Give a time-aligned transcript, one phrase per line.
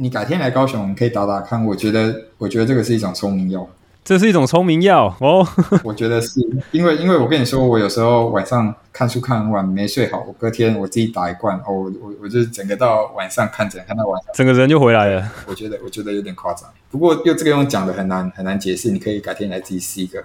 [0.00, 1.64] 你改天来高雄，你可以打打看。
[1.66, 3.68] 我觉得，我觉得这个是一种聪明药。
[4.04, 5.46] 这是一种聪明药哦，
[5.82, 6.40] 我觉得是
[6.70, 15.28] 因为，因为我跟你说，我有时候晚上看书看很晚没睡好，我隔天我自己打一罐，哦，我我我就整个到晚上看诊看到晚上，整个人就回来了。
[15.46, 20.22] 我觉得我觉得有点夸张，不过又这个用讲的很难很难解释，你可以改天来自己试一个。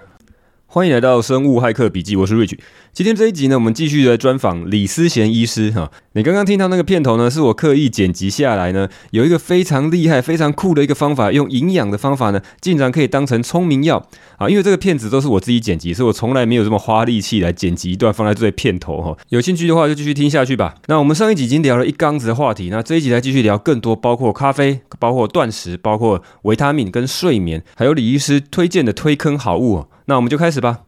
[0.73, 2.57] 欢迎来到生物骇客笔记，我是 Rich。
[2.93, 5.91] 今天这一集呢，我们继续来专访李思贤医师哈。
[6.13, 14.03] 你刚刚听到那个片头呢，是我刻意剪辑下来呢，有一个非常厉害、非常酷的一个方法，用营养的方法呢，竟然可以当成聪明药
[14.37, 14.49] 啊！
[14.49, 19.15] 因为这个片子都是我自己剪辑，所以我从来没有这么花力气来剪辑一段放在这片头哈。
[19.29, 20.73] 有兴趣的话就继续听下去吧。
[20.87, 29.85] 那我们上一集已经聊了一缸子的话题，那这一集来继续聊更多，包括咖啡、包括断食、包括维他命跟睡眠，还有李医师推荐的推坑好物。
[30.05, 30.79] 那我们就开始吧。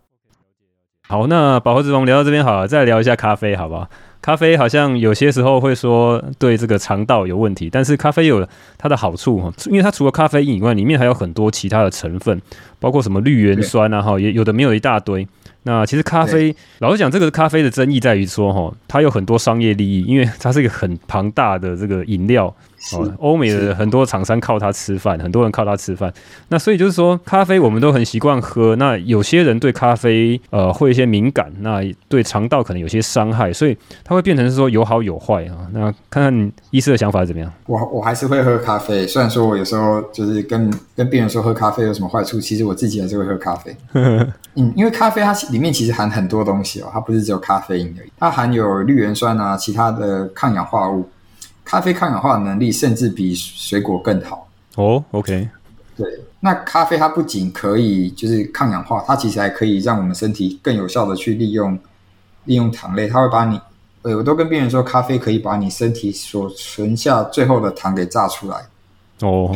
[1.08, 3.88] 好，那饱和脂肪聊到这边好了，再聊一下咖啡，好不好？
[4.22, 12.42] 咖啡好像有些时候会说对这个肠道有问题，但是咖啡有它的好处哈，因为它除了咖啡因以外，里面还有很多其他的成分，
[12.80, 15.28] 包括什么绿原酸啊，哈，也有的没有一大堆。
[15.62, 22.52] 那其实咖啡，老实讲，这个咖啡的争议在于说，哈，它有很多商业利益，因为它是一个很庞大的这个饮料。
[22.94, 26.14] 哦，欧美的很多厂商靠它吃饭，很多人靠它吃饭。
[26.50, 28.76] 那所以就是说，咖啡我们都很习惯喝。
[28.76, 35.68] 那有些人对咖啡呃会有一些敏感，那对肠道可能有些伤害，所以它会变成是说有好有坏啊。
[35.72, 37.52] 那看看医师的想法是怎么样？
[37.66, 43.76] 我我还是会喝咖啡，虽然说我有时候就是跟跟病人说喝咖啡有什么坏处，其实我自己还是会喝咖啡。
[43.94, 51.10] 嗯，因为咖啡它里面其实含很多东西哦，它不是只有咖啡因而已，它含有绿原酸啊，其他的抗氧化物。
[51.66, 54.84] 咖啡抗氧化的能力甚至比水果更好哦。
[54.94, 55.50] Oh, OK，
[55.98, 56.06] 对，
[56.40, 61.78] 那咖啡它不仅可以就是抗氧化，它其实还可以让我们身体更有效的去利用
[62.44, 63.08] 利用糖类。
[63.08, 63.60] 它会把你，
[64.04, 68.58] 呃，我都跟病人说，咖啡可以把你身体所存下最后的糖给榨出来。
[69.22, 69.56] 哦，oh.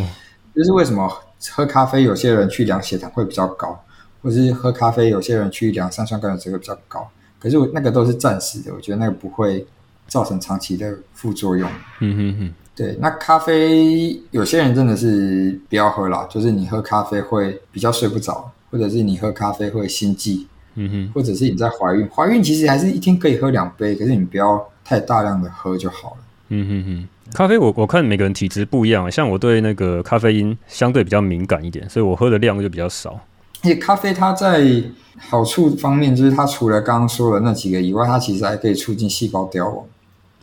[0.55, 1.07] 就是为什么
[1.51, 3.79] 喝咖啡有些人去量血糖会比较高，
[4.23, 7.07] 或是喝咖啡有些人去量三酸甘油酯会比较高。
[7.39, 9.67] 可是我那个都是暂时的，我觉得那个不会。
[10.09, 11.69] 造成长期的副作用。
[12.01, 20.45] 嗯哼哼，对，那咖啡有些人真的是不要喝啦，就是你喝咖啡会比较睡不着，或者是你喝咖啡会心悸。
[20.75, 26.17] 嗯哼，或者是你在怀孕，怀孕其实还是一天可以喝两杯，可是你不要太大量的喝就好了。
[26.49, 33.19] 嗯哼哼，咖啡我我看每个人体质不一样，像我对那个咖啡因相对比较敏感一点，所以我喝的量就比较少。
[33.61, 34.63] 而且咖啡它在
[35.17, 39.85] 好处方面，就是它除了刚刚说的那几个以外，它其实还可以促进细胞凋亡。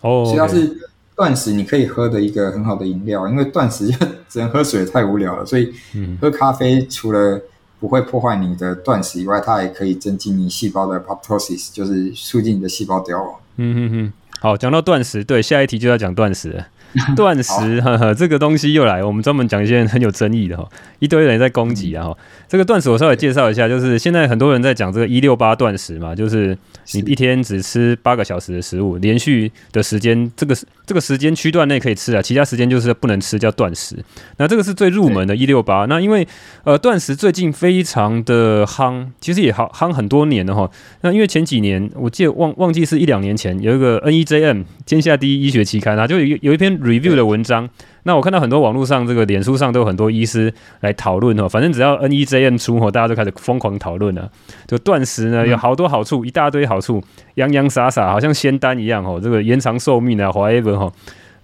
[0.01, 0.77] 哦，只要是
[1.15, 5.73] 断食，你可以喝的一个很好的饮料，因为断食 就只能喝水太无聊了，所以
[6.21, 7.41] 喝咖啡除了
[7.81, 13.35] 不会破坏你的断食以外，它还可以增进你细胞的 apoptosis，就是促进你的细胞凋亡。
[13.57, 16.67] 嗯嗯嗯，好，讲到断食，对，下一题就要讲断食了。
[17.15, 20.67] 断食，呵呵，这个东西又来，我们专门讲一些很有争议的哈，
[20.99, 22.17] 一堆人在攻击啊哈。
[22.49, 26.57] 这个断食我稍微介绍一下，就是现在很多人在讲这个一六八断食嘛，就是
[26.95, 33.97] 你一天只吃八个小时的食物，连续的时间，这个这个时间区段内可以吃啊，其他时间就是不能吃，叫断食。
[34.39, 35.85] 那这个是最入门的一六八。
[35.87, 36.27] 那因为
[36.65, 40.71] 呃断食最近非常的夯，其实也好夯很多年了哈。
[41.03, 46.76] 那因为前几年我记得忘忘记是一两年前有一个 NEJM 天下第一医学期刊啊，就有有一篇。
[46.79, 47.69] Review 的文章，
[48.05, 54.31] 那我看到很多网络上这个脸书上都有很多医师来讨论哦，反正只要 N E J N 出哦，大家都开始疯狂讨论了。
[54.67, 57.03] 就断食呢有好多好处，一大堆好处，
[57.35, 60.93] 洋洋洒洒，好像仙丹一样哦，这个延长寿命啊，whatever 哈。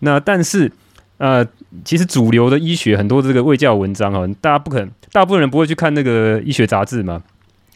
[0.00, 0.70] 那但是
[1.18, 1.46] 呃，
[1.84, 7.22] 其实主流的医学很多这个卫教文章哦，大家不可能，大部分人不会去看那个医学杂志嘛。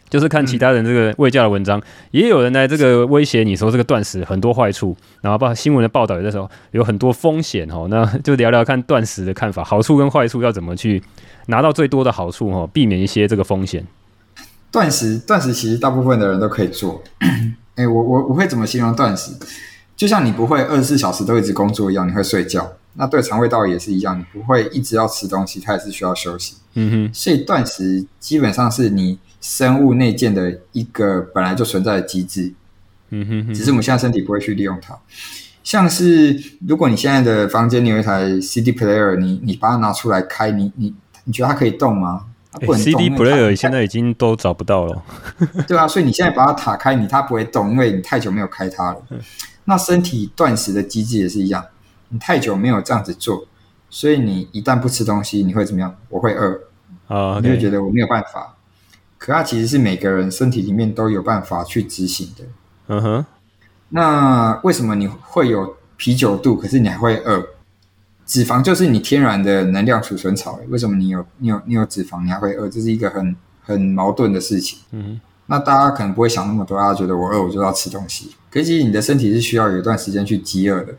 [0.09, 11.03] 就是看其他人这个未教的文章，嗯、也有人来这个威胁你说这个断食很多坏处，然后报新闻的报道也在说有很多风险哦，那就聊聊看断食的看法，好处跟坏处要怎么去
[11.47, 13.85] 拿到最多的好处哦，避免一些这个风险。
[14.71, 17.03] 断食，断食其实大部分的人都可以做。
[17.75, 19.31] 哎，我我我会怎么形容断食？
[19.95, 22.71] 就像你不会二十四小时都一直工作一样，你会睡觉。
[22.93, 26.55] 那对肠胃道也是一样，你不会一直要吃东西，它也是需要休息。
[26.75, 29.19] 嗯哼，所以断食基本上是你。
[29.39, 32.53] 生物内建的一个本来就存在的机制，
[33.09, 34.97] 嗯哼哼，只是我们现在身体不会去利用它。
[35.63, 40.93] 像是如果你现在的房间里有一台 CD player，你你把它拿出来开，你你
[41.25, 42.25] 你觉得它可以动吗？
[42.51, 43.01] 它不能动。
[43.01, 45.03] CD player 现在已经都找不到了，
[45.67, 49.01] 对啊，所以你现在把它打开，你它不会动，因为你太久没有开它了。
[49.65, 51.65] 那身体断食的机制也是一样，
[52.09, 53.45] 你太久没有这样子做，
[53.89, 55.93] 所以你一旦不吃东西，你会怎么样？
[56.09, 56.61] 我会饿
[57.07, 58.55] 啊，你会觉得我没有办法。
[59.17, 62.43] 可它其实是每个人身体里面都有办法去执行的。
[62.87, 63.25] 嗯哼。
[63.89, 67.47] 那为什么你会有啤酒肚，可是你还会饿？
[68.25, 70.59] 脂肪就是你天然的能量储存槽。
[70.67, 72.67] 为什么你有你有你有脂肪，你还会饿？
[72.67, 73.33] 这是一个很
[73.63, 74.79] 很矛盾的事情。
[74.91, 78.35] 嗯，那大家可能不会想那么多，大家觉得我饿我就要吃东西。
[78.51, 80.93] 可是其实你的身体是需要有一段时间去饥饿的。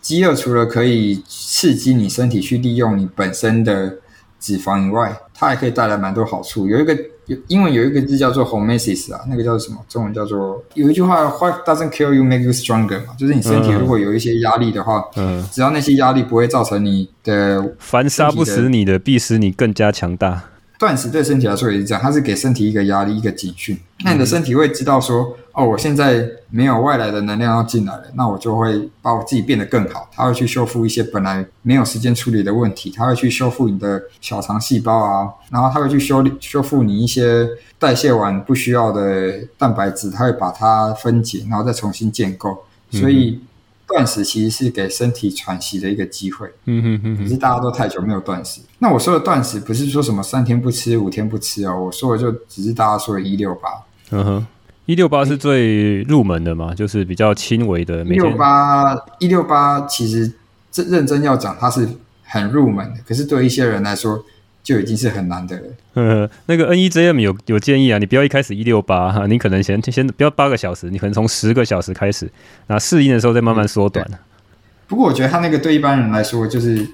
[0.00, 3.98] 饥饿除了可以刺激你身体去利用你本身的
[4.38, 6.68] 脂肪以外，它也可以带来蛮多好处。
[6.68, 6.96] 有一个
[7.26, 9.78] 有英文有一个字叫做 hormesis 啊，那个叫什么？
[9.88, 20.44] 中文叫做有一句话：What doesn't kill you make you stronger 嘛，就是你身体如果有一些压力的话，嗯，只要那些压力不会造成你的凡杀不死你的，必使你更加强大。
[20.78, 23.76] 断食对身体来说也是这样，它是给身体一个压力，一个警讯。
[24.04, 30.08] 那你的身体会知道说，哦，我现在没有外来的能量要进来了，那我就会把我自己变得更好。
[30.12, 42.64] 它会去修复一些本来没有时间处理的问题，它会去修复你的小肠细胞啊，然后它会去修修复你一些代谢完不需要的蛋白质，它会把它分解，然后再重新建构。
[42.90, 43.30] 所以。
[43.30, 43.46] 嗯
[43.84, 47.22] 断食其实是给身体喘息的一个机会，嗯哼嗯哼。
[47.24, 48.62] 可是大家都太久没有断食。
[48.78, 53.68] 那我说的断食不是说什么三天不吃、五天不吃哦，我说的就只是大家说的一六八。
[54.12, 54.46] 嗯哼，
[54.86, 58.04] 一六八是最入门的嘛，就是比较轻微的。
[58.04, 60.32] 一六八，一六八其实
[60.70, 61.88] 这认真要讲，它是
[62.24, 63.00] 很入门的。
[63.06, 64.24] 可是对一些人来说，
[64.62, 65.62] 就已经是很难的了。
[65.94, 72.30] 呃， 那个 NEJM 有有建议啊，你不要一开始一六八哈，你可能先先不要八个小时，你可能从十个小时开始，
[72.66, 74.04] 那适应的时候再慢慢缩短。
[74.88, 76.86] 不过我觉得他那个对一般人来说，就是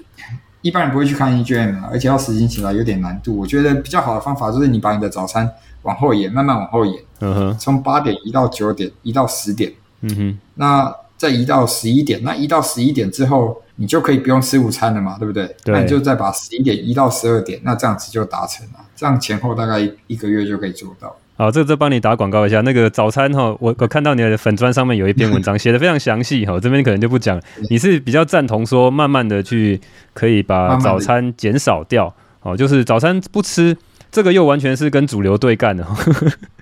[0.61, 3.35] 一般人不会去看 NEJM 而且要实行起来有点难度。
[3.37, 5.49] 我觉得比较好的方法就是你把你的早餐
[5.83, 9.71] 往后延，慢慢往后延，嗯哼，从八点移到九点，移到十点，
[10.01, 13.61] 嗯哼，那再移到十一点，那移到十一点之后。
[13.81, 15.55] 你就可以不用吃午餐了嘛，对不对？
[15.63, 15.73] 对。
[15.73, 18.79] 那你就再把十一点移到十二点，那这样子就达成了。
[18.93, 21.15] 这样前后大概一个月就可以做到。
[21.37, 22.59] 好，这个再帮你打广告一下。
[22.59, 27.41] 那个早餐哈，我我看到你的粉砖上面有一篇文章 写的非常详细哈，这边可能就不讲。
[27.69, 29.79] 你是比较赞同说，慢慢的去
[30.13, 33.77] 可以把早餐减少掉，哦，就是早餐不吃。
[34.11, 35.85] 这个又完全是跟主流对干的，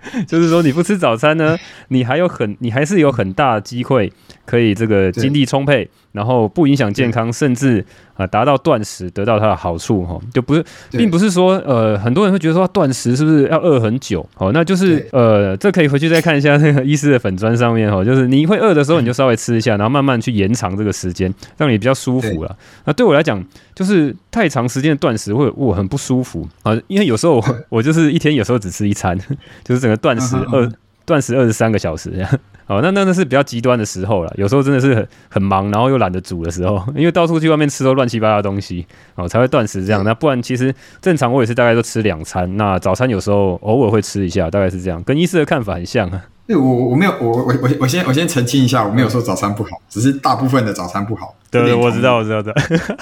[0.27, 1.57] 就是说你不吃早餐呢，
[1.89, 4.11] 你还有很你还是有很大的机会
[4.45, 22.57] 可以这个精力充沛，然后不影响健康，甚至啊达到断食得到它的好处哈，就不是，并不是说呃很多人会觉得说断食是不是要饿很久哦，那就是呃这可以回去再看一下那个医师的粉砖上面哈，就是你会饿的时候你就稍微吃一下，然后慢慢去延长这个时间，让你比较舒服了。
[22.85, 23.43] 那对我来讲，
[23.73, 27.37] 就是太长时间的断食会我很不舒服啊，因为有时候。
[27.37, 29.15] 我我就是一天有时候只吃一餐，
[29.63, 30.71] 就是整个断食二
[31.05, 32.39] 断食二十三个小时这样。
[32.67, 34.33] 哦，那那那是比较极端的时候了。
[34.35, 38.85] 有时候真的是很很忙，然后又懒得煮的时候，因为到处去外面吃都乱七八糟的东西，
[39.15, 40.03] 哦才会断食这样。
[40.03, 45.01] 那不然其实正常我也是大概都吃两餐，那早餐有时候偶尔会吃一下，大概是这样。
[45.03, 46.21] 跟医师的看法很像啊。
[46.45, 51.33] 对，我我没有我我我我先我先澄清一下，我没有说早餐不好，只是大部分的早餐不好。
[51.49, 52.53] 对对，我知道我知道的。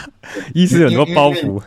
[0.54, 1.60] 医师很多包袱。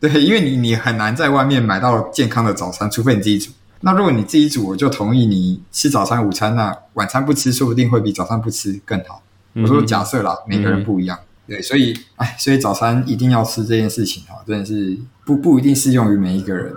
[0.00, 3.52] 对，因为你你很难在外面买到健康的早餐，除非你自己煮。
[3.84, 9.22] 那如果你自己煮，我就同意你吃早餐、午餐，那晚餐不吃，说不定会比早餐不吃更好。
[9.52, 14.96] 我说假设啦，每个人不一样，对，所以哎，所以早餐一定要吃这件事情哈，真的是
[15.26, 16.74] 不不一定适用于每一个人。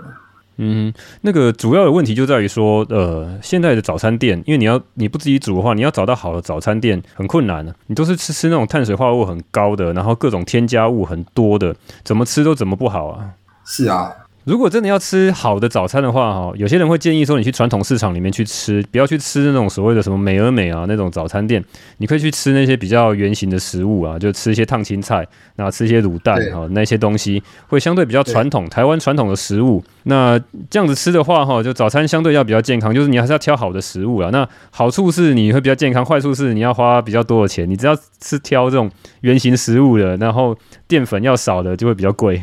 [0.58, 13.30] 嗯，那个主要的问题就在于说，呃，现在的早餐店，因为你要你不自己煮的话，你要找到好的早餐店很困难的，你都是吃吃那种碳水化合物很高的，然后各种添加物很多的，怎么吃都怎么不好啊。
[13.64, 14.12] 是啊。
[14.48, 21.62] 如果真的要吃好的早餐的话，哈，有些人会建议说，你去传统市场里面去吃，不要去吃那种所谓的什么美而美啊那种早餐店，
[21.98, 25.16] 你可以去吃那些比较圆形的食物啊，就吃一些烫青菜，
[25.54, 29.84] 然后吃一些卤蛋哈，那些东西会相对比较传统，台湾传统的食物。
[30.04, 30.40] 那
[30.70, 34.30] 这样子吃的话，哈，就早餐相对要比较健康，就是你还是要挑好的食物啊。
[34.32, 37.68] 那好处是你会比较健康，坏处是你要花比较多的钱。
[37.68, 38.90] 你只要是挑这种
[39.20, 42.42] 圆形食物的，然后淀粉要少的，就会比较贵。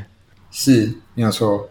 [0.57, 1.67] 是，没有错。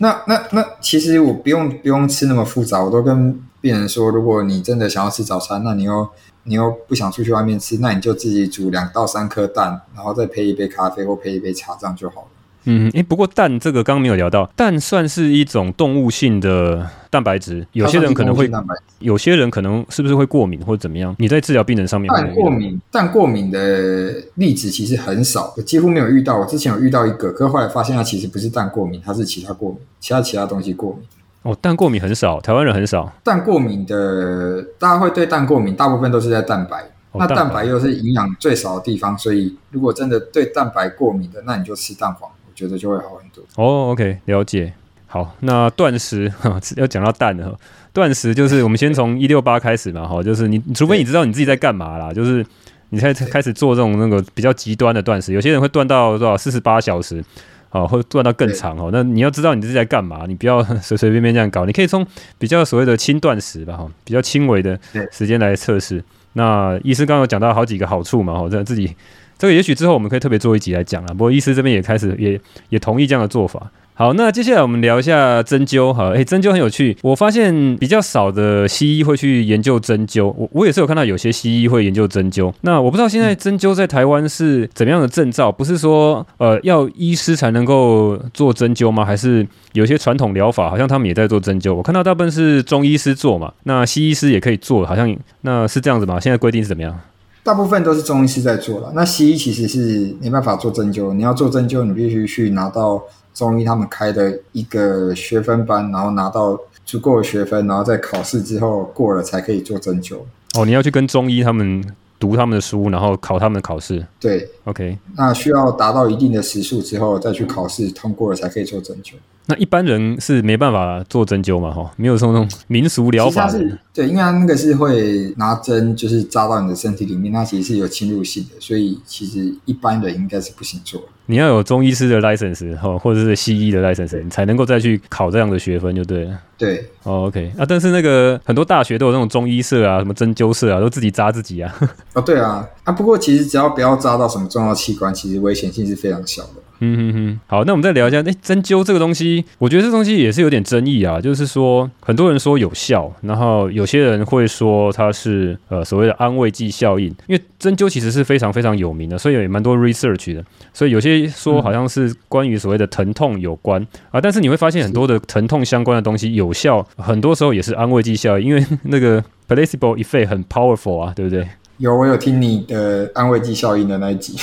[0.00, 6.06] 那那那，其实我不用不用吃那么复杂，我都跟病人说，如果你真的想要吃早餐，那你又
[6.42, 12.28] 你又不想出去外面吃，那你就自己煮两到三颗蛋，然后再配一杯咖啡或配一杯茶，这样就好了。
[12.64, 18.50] 嗯，诶，不过蛋这个刚刚没有聊到，蛋算是一种动物性的蛋白质，有些人可能会，
[18.98, 21.14] 有些人可能是不是会过敏或者怎么样？
[21.18, 26.38] 你在治疗病人上面，蛋过敏，蛋过敏的例子其实很少，我几乎没有遇到。
[26.38, 31.02] 我之前有遇到一个，可是后来发现他其实不是蛋过敏，他是其他过敏，其他其他东西过敏。
[31.42, 33.10] 哦，蛋过敏很少，台湾人很少。
[33.24, 36.82] 蛋过敏的，大家会对蛋过敏，大部分都是在蛋白。
[37.12, 42.30] 哦，那蛋白又是营养最少的地方，所以如果真的对蛋白过敏的，那你就吃蛋黄。
[42.58, 43.92] 觉得就会好很多哦。
[43.92, 44.72] OK，了解。
[45.06, 46.30] 好，那断食
[46.76, 47.56] 要讲到蛋了。
[47.92, 52.44] 断食就是我们先从一六八开始嘛，哈，就是你除非你知道你自己在干嘛啦，就是
[52.90, 55.32] 你才开始做这种那个比较极端的断食。
[55.32, 57.24] 有些人会断到多少四十八小时，
[57.70, 58.90] 哦，会断到更长哦。
[58.92, 61.64] 那你要知道你自己在干嘛，你不要 随随便便这样搞。
[61.64, 62.06] 你可以从
[62.38, 64.78] 比较所谓的轻断食吧，哈，比较轻微的
[65.10, 66.04] 时间来测试。
[66.34, 68.94] 那医师刚刚有讲到好几个好处嘛，哈，这样自己。
[69.38, 71.14] 这个也许之后我们可以特别做一集来讲了。
[71.14, 72.40] 不过医师这边也开始也
[72.70, 73.70] 也同意这样的做法。
[73.94, 75.92] 好，那接下来我们聊一下针灸。
[75.92, 76.96] 好，诶，针灸很有趣。
[77.02, 80.26] 我发现比较少的西医会去研究针灸。
[80.38, 82.52] 我我也是有看到有些西医会研究针灸。
[82.60, 85.50] 那我不知道现在针灸在台湾是怎么样的证照？
[85.50, 89.04] 不是说呃要医师才能够做针灸吗？
[89.04, 91.74] 还是有些传统疗法好像他们也在做针灸？
[91.74, 93.52] 我看到大部分是中医师做嘛。
[93.64, 96.20] 那西医师也可以做，好像那是这样子吗？
[96.20, 96.96] 现在规定是怎么样？
[97.42, 101.14] 大部分都是中医师在做了，那西医其实是没办法做针灸。
[101.14, 103.02] 你要做针灸，你必须去拿到
[103.32, 110.18] 中医他们开的一个学分班，然后拿到足够的学分，然后在考试之后过了才可以做针灸。
[110.58, 111.82] 哦，你要去跟中医他们
[112.18, 114.04] 读他们的书，然后考他们的考试。
[114.20, 114.98] 对，OK。
[115.16, 119.14] 那需要达到一定的时数之后再去考试，通过了才可以做针灸。
[119.50, 121.70] 那一般人是没办法做针灸嘛？
[121.72, 123.58] 哈，没有说那种民俗疗法的。
[123.94, 131.02] 对，因为他那个是会拿针，就是扎到你的身体里面，那其实是有侵入性的，所以其实一般人应该是不行做。
[131.24, 136.38] 你要有中医师的 license 哈，或者是西医的 license，你才能够再去考这样的学分，就对了。
[136.58, 141.74] 对，哦，OK 啊，但是那个很多大学都有那种中医社啊，什么针灸社啊，都自己扎自己啊。
[142.12, 146.50] 哦，对啊，啊，不过其实只要不要扎到什么重要器官，其实危险性是非常小的。
[146.80, 151.20] 嗯哼哼，好，那我们再聊一下，哎，针灸这个东西，我觉得这东西也是有点争议啊。
[151.20, 157.06] 就是说，很多人说有效，然后有些人会说它是呃所谓的安慰剂效应。
[157.26, 160.44] 因为针灸其实是非常非常有名的，所以也蛮多 research 的。
[160.72, 171.46] 所以有些说好像是关于所谓的疼痛有关啊，但是你会发现很多的疼痛相关的东西有效，很多时候也是安慰剂效应，因为那个 placebo effect 很 powerful 啊，对不对？
[171.78, 174.36] 有，我有听你的安慰剂效应的那一集。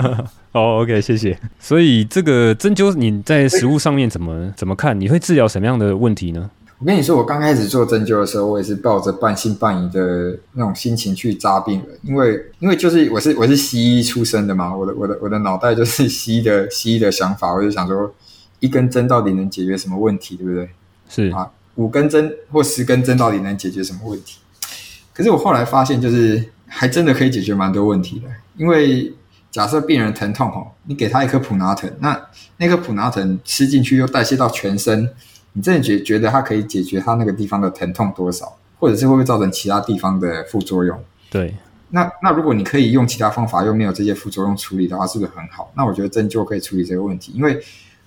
[0.50, 1.38] 好，OK，谢谢。
[1.58, 4.98] 所以这个针灸你在食物上面怎么怎么看？
[4.98, 6.50] 你会治疗什么样的问题呢？
[6.78, 18.10] 我跟你说，我刚开始做针灸的时候，我也是抱着半信半疑的那种心情去扎病人，因为因为就是我是我是西医出身的嘛，我的我的我的脑袋就是西医的西医的想法，我就想说，
[18.60, 20.70] 一根针到底能解决什么问题，对不对？
[21.10, 24.38] 是啊，五根针或十根针到底能解决什么问题？
[25.12, 26.42] 可是我后来发现，就是。
[26.72, 29.12] 还真的可以解决蛮多问题的，因为
[29.50, 32.18] 假设病人疼痛哦，你给他一颗普拿疼，那
[32.58, 35.10] 那颗普拿疼吃进去又代谢到全身，
[35.54, 40.96] 你真的觉觉得它可以解决他那个地方的疼痛多少，或者是会不会造成其他地方的副作用？
[41.28, 41.52] 对，
[41.88, 45.72] 那那如果你可以用其他方法又没有这些副作用处理的话，是不是很好？
[45.76, 47.60] 那我觉得针灸可以处理这个问题，因为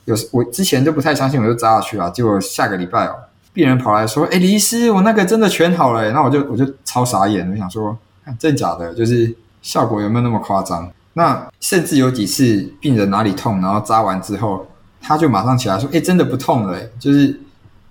[0.05, 3.15] 有时我之前就不太相信，我就扎下去了，结果下个礼拜哦，
[3.51, 7.97] 病人跑来说：“哎，李医师，我那个真的全好了。”那我就我就超傻眼，我想说。
[8.39, 10.91] 真假的，就是效果有没有那么夸张？
[11.13, 14.65] 那甚至有几次病人哪里痛，然后扎完之后，
[15.01, 17.39] 他就马上起来说：“哎，真的不痛了。”就是，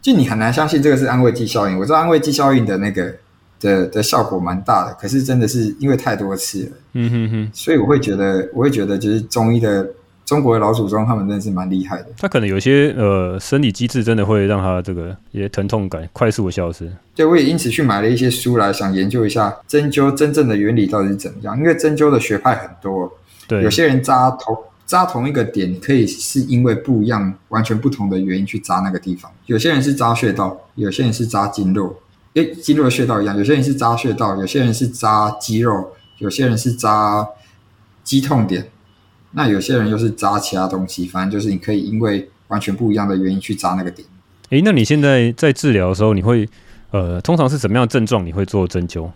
[0.01, 1.79] 就你很难相信这个是安慰剂效应。
[1.79, 3.15] 我知道安慰剂效应的那个
[3.61, 9.87] 的的效果蛮大的，可是真的是因为太多次了，嗯哼哼，所以我会觉得，我会觉得就是中医的。
[10.25, 16.91] 中国的老祖宗他们真的是蛮厉害的，他可能有些呃生理机制真的会让他这个一些疼痛感快速的消失。
[17.15, 21.59] 对，我也因此去买了一些书来想研究一下针灸真正的原理到底是怎么样。
[21.59, 23.13] 因为针灸的学派很多，
[23.47, 29.31] 对，有些人扎同扎同一个点，可以是因为不一样、完全不同的原因去扎那个地方。
[29.47, 31.95] 有些人是扎穴道，有些人是扎经络，
[32.35, 33.37] 诶，经络的穴道一样。
[33.37, 37.27] 有些人是扎穴道，有些人是扎肌肉，有些人是扎
[38.03, 38.69] 肌痛点。
[39.33, 44.07] 那有些人又是扎其他东西，反正就是你可以因为完全不一样的原因去扎那个点。
[44.51, 46.47] 诶，那你现在在治疗的时候，你会
[46.91, 48.25] 呃，通常是什么样的症状？
[48.27, 49.11] 你会做针灸？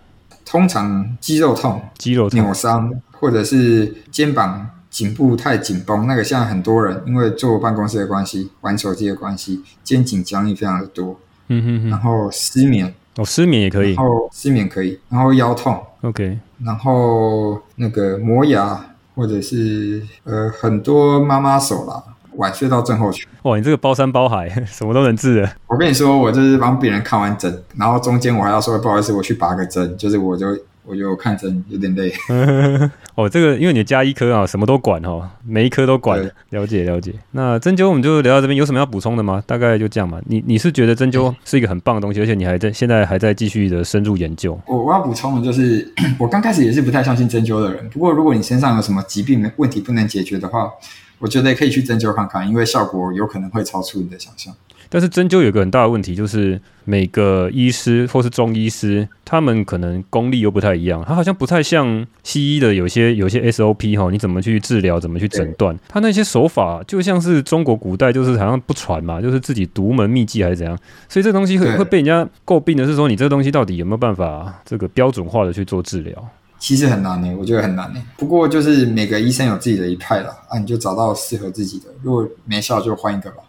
[0.46, 6.06] 通常肌肉痛、肌肉痛、扭伤，或者是肩膀、颈部太紧绷。
[6.06, 11.20] 那个现在很多人因为坐办公室的关系、玩手机的关系，肩颈僵硬非常的多。
[11.48, 11.90] 嗯哼哼。
[11.90, 13.92] 然后失眠，哦，失眠也可以。
[13.92, 15.78] 然后失眠可以，然后腰痛。
[16.00, 16.38] OK。
[16.64, 18.82] 然后那个磨牙。
[19.16, 22.00] 或者是呃很多妈妈手啦，
[22.36, 23.26] 晚睡到症候群。
[23.42, 25.50] 哇，你这个包山包海， 什么都能治的。
[25.66, 30.56] 我跟你说，我就是帮病人看完诊，然后中间我还要说不好意思，我去拔个针，就是我就。
[30.86, 32.12] 我觉得我看诊有点累。
[33.16, 36.18] 哦，这个因为你加医科啊，什么都管哦，每一科都管。
[36.50, 37.12] 了解了解。
[37.32, 39.42] 那针灸我们就聊到这边，有什么要补充的吗？
[39.46, 40.20] 大概就这样嘛。
[40.26, 44.58] 你你是觉得针灸是一个很棒的东西，而且你还在现在还在继续的深入研究。
[44.66, 47.88] 我我要补充的就是， 我刚开始也是不太相信针灸的人。
[47.90, 50.70] 不过如果你身上有什么疾病问题不能解决的话，
[51.18, 54.54] 我觉得可以去针灸看看，因为效果有可能会超出你的想象。
[54.88, 61.04] 但是针灸有个很大的问题，就是每个医师或是中医师，他们可能功力又不太一样。
[61.06, 70.78] 他好像不太像西医的有些有些 SOP 哈，你怎么去治疗，怎么去诊断，他那些手法就像是中国古代就是好像不传嘛，就是自己独门秘技还是怎样。
[71.08, 76.28] 所以这东西会会被人家诟病的是说，你这个东西到底有没有办法这个标准化的去做治疗？
[76.58, 78.02] 其实很难呢，我觉得很难呢。
[78.16, 83.42] 不过就是每个医生有自己的一派了啊，你就找到适合自己的，如果没效就换一个吧。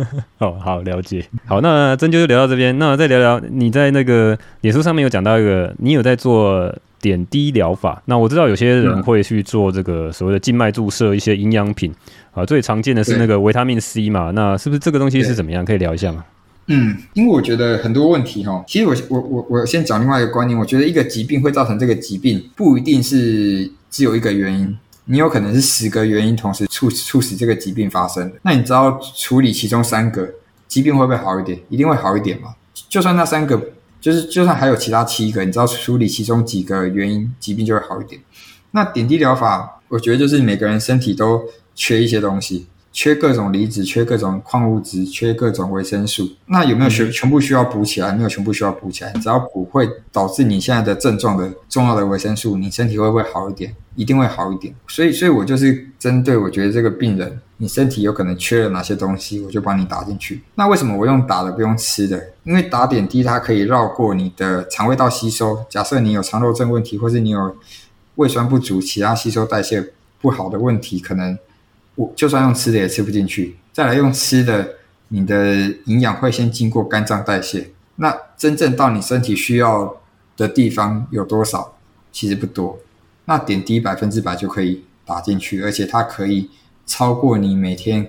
[0.38, 1.24] 哦，好了解。
[1.46, 2.78] 好，那针灸就聊到这边。
[2.78, 8.02] 那再聊聊你在那个脸书上面有讲到一个，你有在做点滴疗法。
[8.06, 11.92] 那我知道有些人会去做这个所谓的静脉注射一些营养品
[12.32, 14.30] 啊，最常见的是那个维他命 C 嘛。
[14.32, 15.64] 那是不是这个东西是怎么样？
[15.64, 16.24] 可以聊一下吗？
[16.70, 24.76] 嗯，因为我觉得很多问题哈，其实我我我我先讲另外一个观念，我觉得一个疾病会造成这个疾病，不一定是只有一个原因。
[25.10, 30.28] 你有可能是十个原因同时促促使这个疾病发生，那你知道处理其中三个，
[30.66, 31.58] 疾病会不会好一点？
[31.70, 32.54] 一定会好一点嘛？
[32.90, 33.70] 就算那三个，
[34.02, 38.20] 就是就算还有其他七个，你知道处理其中几个原因，疾病就会好一点。
[38.72, 41.42] 那点滴疗法，我觉得就是每个人身体都
[41.74, 42.66] 缺一些东西。
[42.98, 46.28] 缺各种离子，缺各种矿物质，缺各种维生素。
[46.46, 48.12] 那有没有全全部需要补起来？
[48.12, 49.12] 没有全部需要补起来。
[49.22, 53.72] 只要补会导致你现在的症状的重要的维生素，你身体会不会好一点？
[53.94, 54.74] 一定会好一点。
[54.88, 60.42] 所以，所以我就是针对我觉得这个病人，你身体有可能缺了哪些东西，我就帮你打进去。
[60.56, 62.20] 那为什么我用打的不用吃的？
[62.42, 65.64] 因为打点滴它可以绕过你的肠胃道吸收。
[65.70, 67.54] 假设你有肠漏症问题，或是你有
[68.16, 71.38] 胃酸不足、其他吸收代谢不好的问题，可能。
[71.98, 74.76] 我就算用吃的也吃不进去，再来用吃的，
[75.08, 79.96] 你的营养会先经过肝脏代谢，那真正到你身体需要
[80.36, 81.74] 的地方有多少？
[82.12, 82.78] 其实不多。
[83.24, 86.48] 那点滴百分之百就可以打进去，而且它可以
[86.86, 88.06] 超过你每天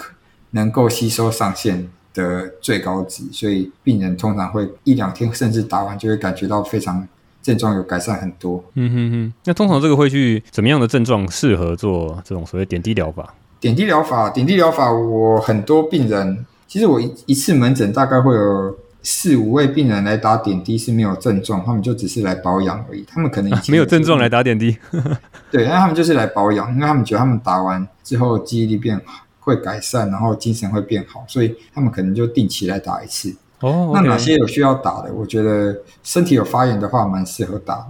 [0.51, 7.07] 能够吸收上限的最高值，所以病人通常会一两天甚至打完就会感觉到非常
[7.41, 8.63] 症状有改善很多。
[8.75, 13.33] 嗯哼哼，那通常这个会去怎么样的症状适合做这种所谓点滴疗法？
[13.59, 23.03] 点滴疗法，点滴疗法，我很多病人，其实我一一次门诊大概会有四五位病人来打点滴是没有症状，他们就只是来保养而已。
[23.05, 24.77] 他们可能、啊、没有症状来打点滴，
[25.51, 33.35] 对，那他们就是来保养，因为他们觉得他们打完之后记忆力变好，会改善，然后精神会变好，所以他们可能就定期来打一次。
[33.59, 35.13] 哦，那哪些有需要打的？
[35.13, 37.75] 我觉得身体有发炎的话，蛮适合打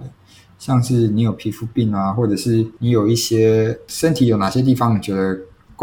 [0.58, 5.38] 像是你有皮肤病啊，或者是你有一些身体有哪些地方你觉得。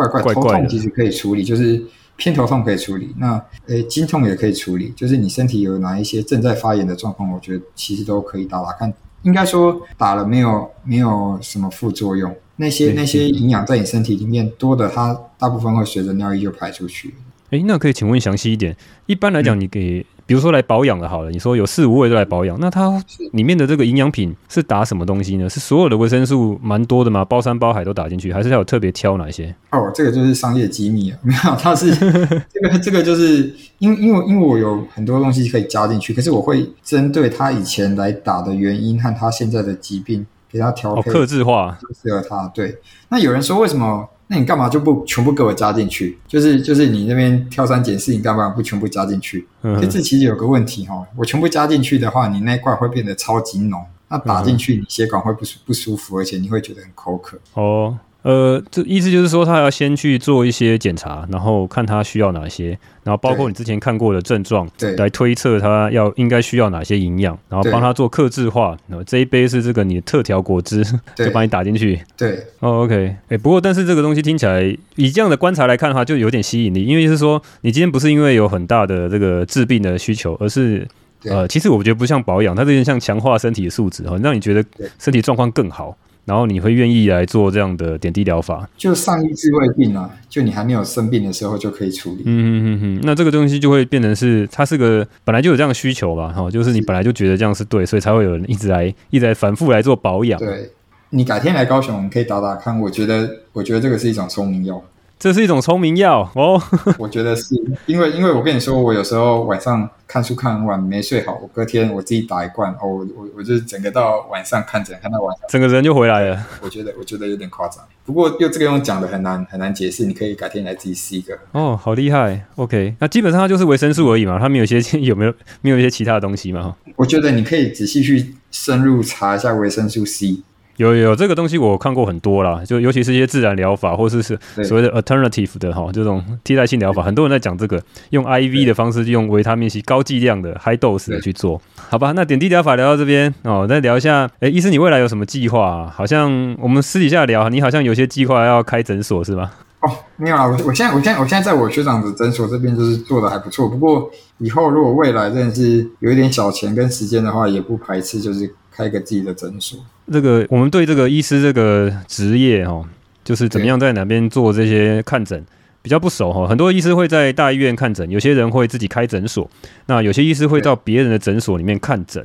[0.05, 1.83] 怪怪头痛其实可以处理，就是
[2.15, 3.13] 偏头痛可以处理。
[3.17, 8.93] 那诶，经痛也可以处理，就是你身体有哪一些正在发炎的状况，我觉得其实都可以打打看。
[9.23, 17.15] 应该说打了没有没有什么副作用，那些那些营养在你身体里面多的，它大部分会随着尿液就排出去。
[17.51, 18.75] 诶，那可以请问详细一点？
[19.05, 19.99] 一般来讲，你给。
[19.99, 25.47] 嗯比如说来保养的，好了，你说有四五位都来保养，那它里面的这个营养品是打什么东西呢？
[25.49, 27.23] 是所有的维生素蛮多的吗？
[27.23, 29.55] 包山包海都打进去，还是它有特别挑哪些？
[29.71, 42.51] 哦，这个就是商业机密啊，没有，它是这个这个就是因为因为因为我有很多东西可以加进去，可是我会针对他以前来打的原因和他现在的疾病给他调配，客制化，适合他。
[42.53, 42.75] 对，
[43.07, 44.09] 那有人说为什么？
[44.27, 46.17] 那你干嘛就不全部给我加进去？
[46.27, 49.47] 就是就是你那边挑三拣四，你干嘛不全部加进去？
[49.61, 57.39] 嗯，这其实有个问题哈，我全部加进去的话，你那块会变得超级浓，那打进去你血管会不舒不舒服，而且你会觉得很口渴。
[57.53, 57.97] 哦。
[58.27, 68.77] 呃，这意思就是说，他要先去做一些检查，然后看他需要哪些，然后包括你之前看过的症状，对，来推测他要应该需要哪些营养，然后帮他做克制化。
[68.89, 70.83] 然后这一杯是这个你的特调果汁，
[71.15, 72.01] 就帮你打进去。
[72.17, 74.61] 对，哦，OK，哎、欸，不过但是这个东西听起来，
[74.97, 80.85] 以这样的观察来看的话，就有点吸引力，因为就是说你今天不是因为有很大的这个治病的需求，而是
[81.23, 84.61] 呃，其实我觉得不像保养，它有点像强化身体的素质，让你觉得
[84.99, 85.95] 身体状况更好。
[86.27, 88.67] 然后你会愿意来做这样的点滴疗法？
[88.75, 92.23] 就上医治未病啊，就你还没有生病的时候就可以处理。
[92.25, 96.27] 嗯嗯嗯嗯，那这个东西就会变成是，它是个本来就有这样的需求吧？
[96.35, 100.37] 哈，就是你本来就觉得这样是对，所以才会有人一直来， 一直来反复来做保养。
[100.37, 100.69] 对，
[101.11, 102.77] 你改天来高雄，我们可以打打看。
[102.77, 104.83] 我觉得，我觉得这个是一种聪明药。
[105.19, 106.61] 这是一种聪明药哦，
[106.99, 107.55] 我觉得是
[107.87, 116.45] 因为，因为我跟你说，我有时候晚上看书看很晚没睡好，我隔天我自己打一罐，哦，我我我就整个到晚上看诊看到晚上，整个人就回来了。
[116.61, 121.35] 我觉得我觉得有点夸张，不过又这个用讲的很难很难解释，你可以改天来自己试一个。
[121.51, 126.75] 哦，好厉害，OK，那基本上它就是维生素而已嘛，它没有一些有没有没有一些其他的东西吗？
[126.95, 130.43] 我觉得你可以仔细去深入查一下维生素 C。
[130.77, 141.59] 有有这个东西，我看过很多啦，就尤其是一些自然疗法，或是是所谓的 alternative 的哈，这种替代性疗法，很多人在讲这个，用 IV 的方式，用维他命 C 高剂量的 high dose 的去做，
[141.89, 142.13] 好吧？
[142.15, 145.93] 那点滴疗法聊到这边哦，再聊一下，哎，医师你未来有什么计划啊？
[145.93, 149.51] 好像我们私底下聊，你好像有些计划要开诊所是吧？
[149.81, 158.53] 哦，没有啊，我我现在我现在我现在在我学长的诊所这边就是做的还不错，不过以后如果未来真的是有一点小钱跟时间的话，也不排斥就是。
[158.77, 162.85] 开个自己的诊所，这个我们对这个医师这个职业哦，
[163.23, 165.43] 就是怎么样在哪边做这些看诊
[165.81, 166.47] 比较不熟哈。
[166.47, 169.49] 很多医师会在大医院看诊，有些人会自己开诊所，
[169.87, 172.23] 那有些医师会到别人的诊所里面看诊。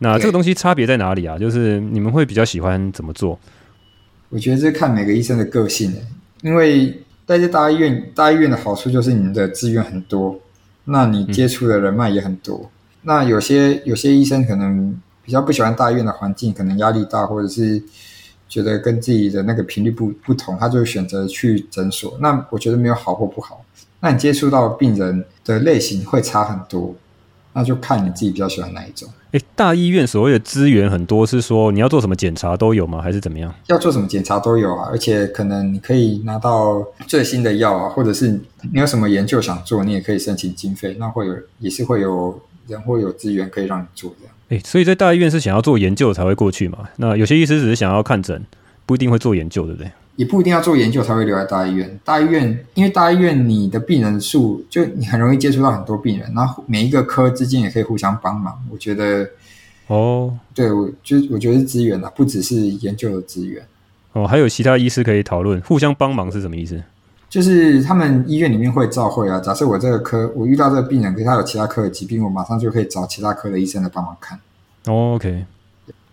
[0.00, 1.38] 那这个东西差别在哪里啊？
[1.38, 3.38] 就是你们会比较喜欢怎么做？
[4.28, 5.94] 我觉得这看每个医生的个性，
[6.42, 6.88] 因为
[7.24, 10.38] 待在这大医院，大医院的好处就是你的资源很多，
[10.84, 12.58] 那你接触的人脉也很多。
[12.64, 12.68] 嗯、
[13.04, 15.00] 那有些有些医生可能。
[15.26, 17.82] 比较不喜欢大医院的环境，可能压力大，或者是
[18.48, 22.16] 觉得跟自己的那个频率不不同，他就选择去诊所。
[22.20, 23.62] 那我觉得没有好或不好。
[23.98, 26.94] 那你接触到病人的类型会差很多，
[27.54, 29.08] 那就看你自己比较喜欢哪一种。
[29.32, 33.02] 诶，大医院所谓的资源很多，是说你要做什么检查都有吗？
[33.02, 33.52] 还是怎么样？
[33.66, 38.28] 要做什么检查都有啊，而且可能你可以拿到最新的药啊，或者是
[38.72, 44.34] 你有什么研究想做，你也可以申请经费，那会有也是会有人会有资源可以让你做这样。
[44.48, 46.88] 诶，所以在大医院是想要做研究才会过去嘛？
[46.96, 48.44] 那有些医师只是想要看诊，
[48.84, 49.90] 不一定会做研究，对不对？
[50.16, 52.00] 也不一定要做研究才会留在大医院。
[52.02, 58.58] 大医院因为大医院你的病人数，就你很容易接触到很多病人，然后每一个科之间也可以互相帮忙。
[58.70, 59.28] 我觉得，
[59.88, 63.62] 哦，对，我就我觉得是资源啊，不只是研究的资源。
[64.12, 66.82] 哦，还有其他医师可以讨论，互相帮忙是什么意思？
[67.36, 69.38] 就是他们医院里面会照会啊。
[69.40, 74.40] 假设我这个科我遇到这个病人，可是他有其他科的疾病，我马上就可以找其他科的医生来帮忙看。
[74.86, 75.44] Oh, OK，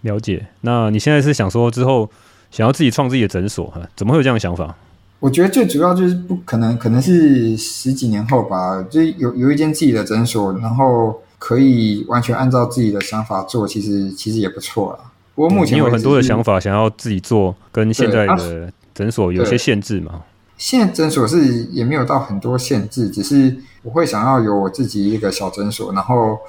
[0.02, 0.46] 了解。
[0.60, 2.12] 那你现在是想说之后
[2.52, 3.80] 想要自己创自己的诊所哈？
[3.96, 4.76] 怎么会有这样的想法？
[5.22, 15.00] 我觉得最主要就是不可能，可能是十几年后吧，就有有一间自己的诊所，然后可以完全按照自己的想法做，其实其实也不错啦。
[15.36, 20.22] 不过目前你有很多的想法想要自己做，跟现在的诊所有些限制嘛？
[20.64, 26.40] 现在诊所是也没有到很多限制，只是我会想要有我自己一个小诊所，然后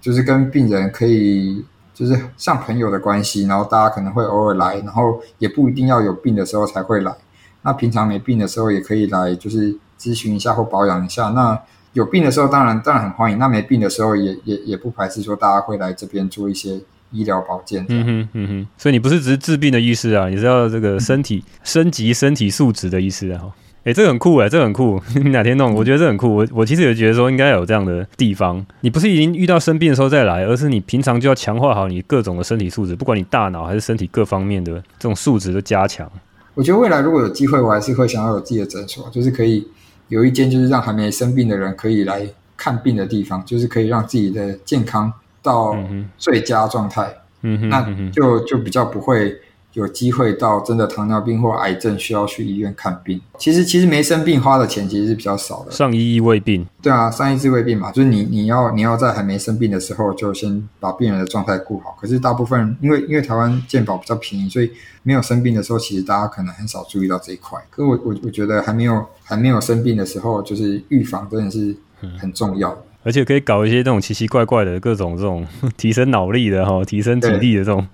[0.00, 7.14] 就是跟病人可以就是像朋友的关系，然后大家可能会偶尔来，然后也不一定要有病的时候才会来。
[7.62, 11.28] 那平常没病的时候也可以来，就是咨询一下或保养一下。
[11.28, 11.56] 那
[11.92, 16.80] 有病的时候当然当然很欢迎，那没病的时候也也也不排斥说大家会来这边做一些。
[17.12, 23.40] 医疗保健，嗯哼嗯哼，所以你不是只是治病的意思啊，你是要这个身体升级身体素质的意思啊，
[23.78, 25.74] 哎、欸，这个很酷哎，这个很酷，你 哪天弄？
[25.74, 36.10] 我觉得这很酷，我我其实也觉得说应该有这样的地方，你不是已经遇到生病的时候再来，而是你平常就要强化好你各种的身体素质，不管你大脑还是身体各方面的这种素质的加强。
[36.54, 39.66] 我觉得未来如果有机会，我还是会想要有自己的诊所，就是可以
[40.08, 45.76] 有一间就是让还没生病的人可以来看病的地方，就是可以让自己的健康到
[46.16, 49.36] 最佳状态，嗯哼，那就就比较不会
[49.72, 53.18] 有机会到真的糖尿病或癌症需要去医院看病。
[53.38, 55.72] 其实其实没生病花的钱其实是比较少的。
[55.72, 61.96] 上医医未病，对啊，上医治未病嘛，就是你你要你要在还没生病的时候就先把病人的状态顾好。
[62.00, 64.70] 可是大部分因为因为台湾健保比较便宜，所以
[65.02, 67.58] 没有生病的时候，其实大家可能很少注意到这一块。
[67.70, 71.74] 可是我我我觉得还没有还没有生病的时候，就是预防真的是
[72.18, 72.76] 很重要的。
[72.76, 77.86] 嗯而且可以搞一些这种奇奇怪怪的各种这种 提升脑力的哈，提升体力的这种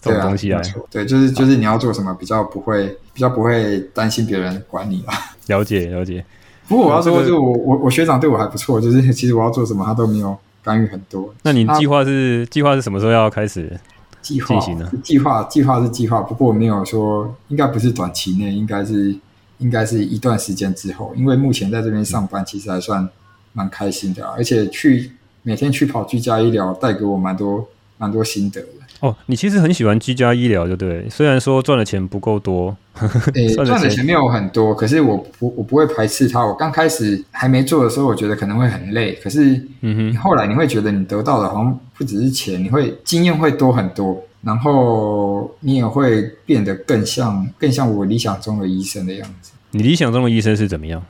[0.00, 0.60] 这种东西啊。
[0.90, 5.12] 对，就是就是你要做什么比较不会比较不会担心别人管你吧。
[5.46, 6.24] 了解了解。
[6.68, 11.34] 不过我要说，就我我我学长对我还不错，就是其实我要做什么他都没有干预很多。
[11.42, 13.78] 那你计划是计划是什么时候要开始
[14.20, 14.90] 计划进行呢？
[15.02, 19.14] 计划计划是计划，不过我没有说应该不是短期内，应该是
[19.58, 23.08] 应该是一段时间之后，因为目前在这边上班其实还算。
[23.52, 25.10] 蛮开心的啊，而且去
[25.42, 28.68] 每天去跑居家医疗，带给我蛮多蛮多心得的。
[29.00, 31.08] 哦，你其实很喜欢居家医疗，对不对？
[31.10, 32.76] 虽然说赚的钱不够多，
[33.34, 36.46] 诶、欸，赚的钱没有很多，可是我不我不会排斥它。
[36.46, 49.50] 我刚开始还没做的时候，我觉得可能会很累，可是嗯哼，后来你会觉得你得到的好像不只是钱，你会经验会多很多，然后你也会变得更像更像我理想中的医生的样子。
[49.72, 51.02] 你理想中的医生是怎么样？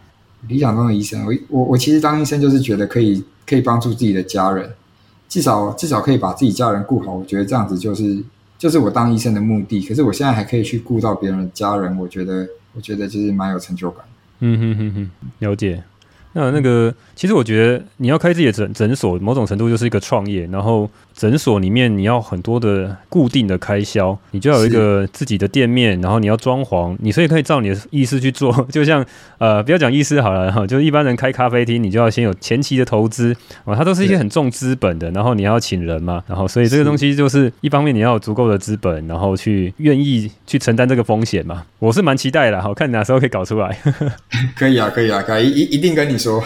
[0.48, 4.70] 理想中的医生，我我我其实当医生就是觉得可以可以帮助自己的家人，
[5.28, 7.14] 至少至少可以把自己家人顾好。
[7.14, 8.22] 我觉得这样子就是
[8.58, 9.80] 就是我当医生的目的。
[9.82, 14.04] 可是我现在还可以去顾到别人的家人，我觉得我觉得就是蛮有成就感。
[14.40, 15.82] 嗯哼哼哼，了解。
[16.34, 20.46] 那那个，其实我觉得你要开自己的诊诊所，某种程度就是一个创业。
[20.46, 28.52] 然后诊所里面你要很多的固定的开销，你就要有一个自己的店面，然后你要装潢，你所以可以照你的意思去做。
[28.70, 29.04] 就像
[29.38, 41.64] 呃，不要讲意思好了哈，就是一般人开咖啡厅，你就要先有前期的投资啊，它都是一些很重资本的，然后你要请人嘛，然后所以这个东西就是一方面你要有足够的资本，然后去愿意去承担这个风险嘛。
[41.78, 43.76] 我是蛮期待的，好看你哪时候可以搞出来。
[44.56, 46.42] 可以啊，可以啊，可以一一定跟你说。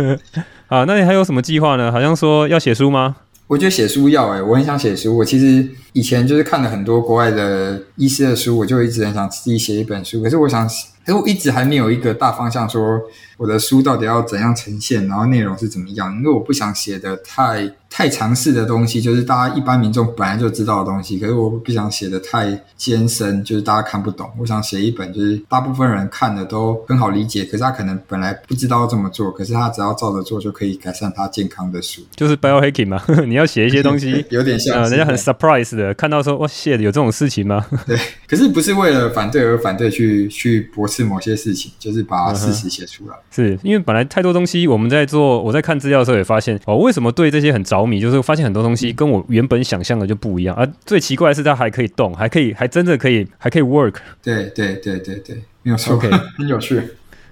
[0.68, 1.90] 啊，那你还有什么计划呢？
[1.90, 3.16] 好像说要写书吗？
[3.50, 5.18] 我觉得写书要哎、我很想写书。
[5.18, 10.22] 我其实以前就是看了很多国外的医师的书，我就一直很想自己写一本书。
[10.22, 10.70] 可是我想，
[11.04, 13.00] 可是我一直还没有一个大方向说。
[13.40, 16.14] 我的书到底要怎样呈现，然后内容是怎么样？
[16.18, 21.18] 因为我不想写的太太常识的东西，就是大家一般民众本来就知道的东西。
[21.18, 24.30] 可是我不想写的太艰深，就是大家看不懂。
[24.38, 32.02] 我想写一本就是大部分人看的都很好理解，可是他可能本来不知道这么做，可是他只要照着做就可以改善他健康的书。
[32.14, 37.64] 就是 biohacking 嘛， 你要写一些东西， 有点像、呃，人家很 surprise 的看到说哇，shit，有这种事情吗？
[37.86, 43.14] 对，可是不是为了反对而反对去去驳斥某些事情，就是把事实写出来。
[43.14, 48.00] 嗯是因为本来太多东西，我们在做，我在看资料的时候也发现哦，为什么对这些很着迷？
[48.00, 50.54] 就是发现很多东西跟我原本想象的就不一样。
[50.56, 53.94] 而、啊、最奇怪的是，它还可以动，还可以，还真的可以，还可以 work。
[54.20, 56.82] 对对对对对，没有错，OK， 很有趣。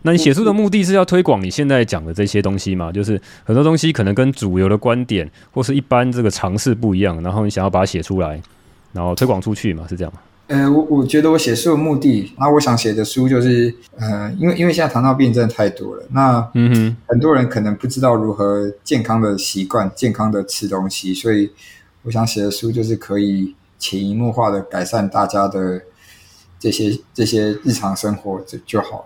[0.03, 2.92] 那你写书的目的是要推广你现在讲的这些东西吗？
[2.92, 8.40] 就是很多东西可能跟主流的观点或是一般这个尝试不一样，然后你想要把它写出来，
[8.92, 9.85] 然后推广出去嘛？
[9.88, 10.21] 是这样吗？
[10.49, 21.51] 呃，我我觉得我写书的目的，那我想写的书就是，呃，因为因为现在糖尿病真的太多了，那嗯哼，很多人可能不知道如何健康的习惯、健康的吃东西，所以
[22.03, 25.83] 我想写的书就是可以潜移默化的改善大家的
[26.59, 29.05] 这些这些日常生活就就好了。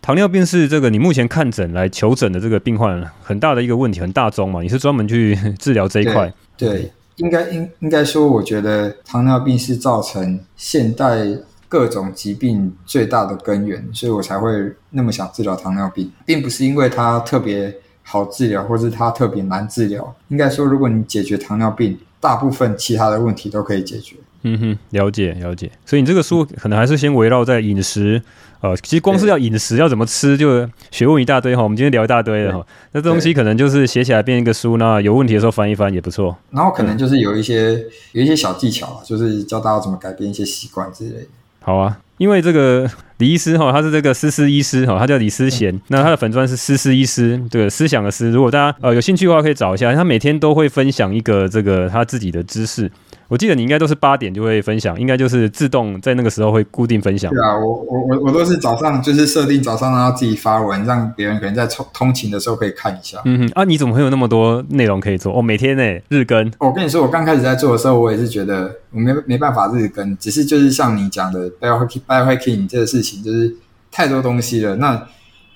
[0.00, 4.62] 糖尿病是这个你目前看诊来求诊的这个病患很大的一个问题，很大宗嘛？
[4.62, 6.32] 你是专门去治疗这一块？
[6.56, 6.70] 对。
[6.70, 11.26] 对应该应应该说，我觉得糖尿病是造成现代
[11.68, 14.50] 各种疾病最大的根源，所以我才会
[14.90, 20.14] 那么想治疗糖尿病，并不是因为它特别好治疗，或是它特别难治疗。
[20.28, 24.16] 应该说，如果你解决糖尿病，大部分其他的问题都可以解决。
[24.42, 25.70] 嗯哼，了解了解。
[25.86, 28.22] 所以你这个书可能还是先围绕在饮食。
[28.64, 31.62] 呃，其实光是要饮食要怎么吃，就学问一大堆哈。
[31.62, 32.66] 我们今天聊一大堆了哈。
[32.92, 36.34] 那这东西可能就是写起来变一个书，那有问题的时候翻一翻也不错。
[36.50, 37.74] 然后可能就是有一些
[38.12, 41.26] 有一些小技巧，就是教大家怎么改变一些习惯之类的。
[41.60, 48.30] 好啊，因为这个李医师哈，他是这个思思医师哈，他叫李思贤，嗯、那他的粉专是思思医师，这个思想的思。
[48.30, 52.90] 如果大家呃有兴趣的话，可以找一下，他每天都会分享一个这个他自己的知识。
[53.28, 57.32] 我记得你应该都是八点就会分享，应该就是自动在那个时候会固定分享。
[57.32, 63.18] 对啊，我我我我都是早上就是设定早上然后自己发文，让别人可能在通通勤的时候可以看一下。
[63.24, 65.36] 嗯哼，啊，你怎么会有那么多内容可以做？
[65.36, 66.52] 哦，每天呢日更。
[66.58, 73.56] 我跟你说，我刚开始在做的时候，我也是觉得我没没办法日更，只是就是像你讲的 biohacking biohacking 这个事情，就是
[73.90, 74.76] 太多东西了。
[74.76, 75.02] 那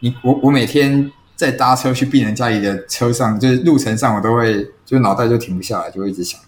[0.00, 6.40] 你我我每天在搭车去病人家里的车上，就是路程上，我都会就脑袋就停不下来，就会一直想。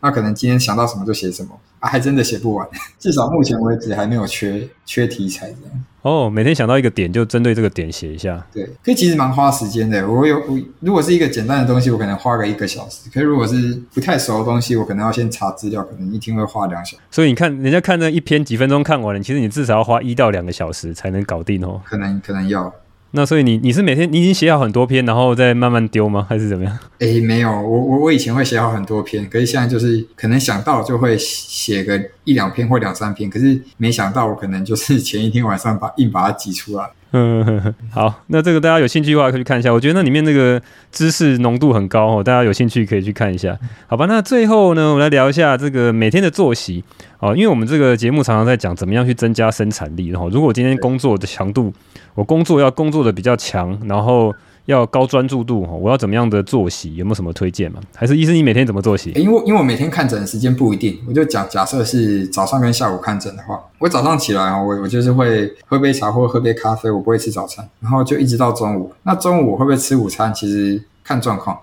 [0.00, 2.66] 那可能今天想到什么就写什么啊，还真的写不完。
[2.98, 5.84] 至少目前为止还没有缺缺题材这样。
[6.02, 8.42] 哦，每天想到一个点就针对这个点写一下。
[8.50, 10.08] 对，可其实蛮花时间的。
[10.08, 13.10] 我有我如果是一个简单的东西，我可能花个一个小时。
[13.12, 17.02] 可是如果是不太熟的东西，我可能要先查资料，可能一天会花两小时。
[17.10, 21.82] 所以你看，人家看那一篇几分钟看完了，其实你至少要花一到两个小时才能搞定哦。
[21.84, 22.72] 可能可能要。
[23.12, 26.24] 那所以你你是每天你已经写好很多篇，然后再慢慢丢吗？
[26.28, 26.78] 还是怎么样？
[27.00, 36.88] 诶，没有，我我我以前会写好很多篇，可是现在就是可能想到就会写个一两篇或两三篇，可是没想到我可能就是前一天晚上把硬把它挤出来。
[37.12, 40.60] 嗯， 好，那这个大家有兴趣的话可以去看一下，我觉得那里面那个
[40.92, 43.58] 知识浓度很高哦，大家有兴趣可以去看一下。
[43.86, 46.84] 好吧，那最后呢，我们来聊一下这个每天的作息
[47.18, 51.72] 哦，因为我们这个节目常常在讲怎么样去增加生产力，然后如果今天工作的强度，
[52.14, 54.34] 我工作要工作的比较强，然后。
[54.70, 56.94] 要高专注度哈，我要怎么样的作息？
[56.94, 57.80] 有没有什么推荐吗？
[57.94, 59.10] 还是医生你每天怎么作息？
[59.16, 68.92] 因为因为我每天看诊的时间不一定，我就假假设是早上跟下午看诊的话，我早上起来啊，我我就是会喝杯茶或喝杯咖啡，我不会吃早餐，然后就一直到中午。
[69.02, 70.32] 那中午我会不会吃午餐？
[70.32, 71.58] 其实看状况。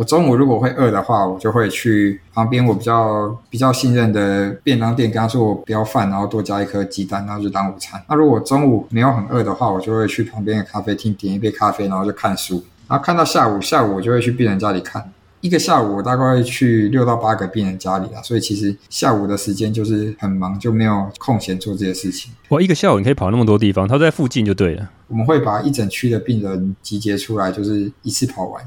[0.00, 8.02] 我中午如果会饿的话，我就会去旁边我比较比较信任的便当店，跟他说我不要饭，然后多加一颗鸡蛋，然后就当午餐。
[8.08, 12.64] 那如果中午没有很饿的话，我就会去旁边的咖啡厅点一杯咖啡，然后就看书。
[12.88, 15.12] 然后看到下午，下午我就会去病人家里看。
[15.42, 22.32] 一个下午我大概会去六到八个病人家里啦，所以其实下午的时间就是很忙，就没有空闲做这些事情。
[22.48, 24.88] 哇，一个下午你可以跑那么多地方，他在附近就对了。
[25.08, 28.64] 我们会把一整区的病人集结出来，就是一次跑完。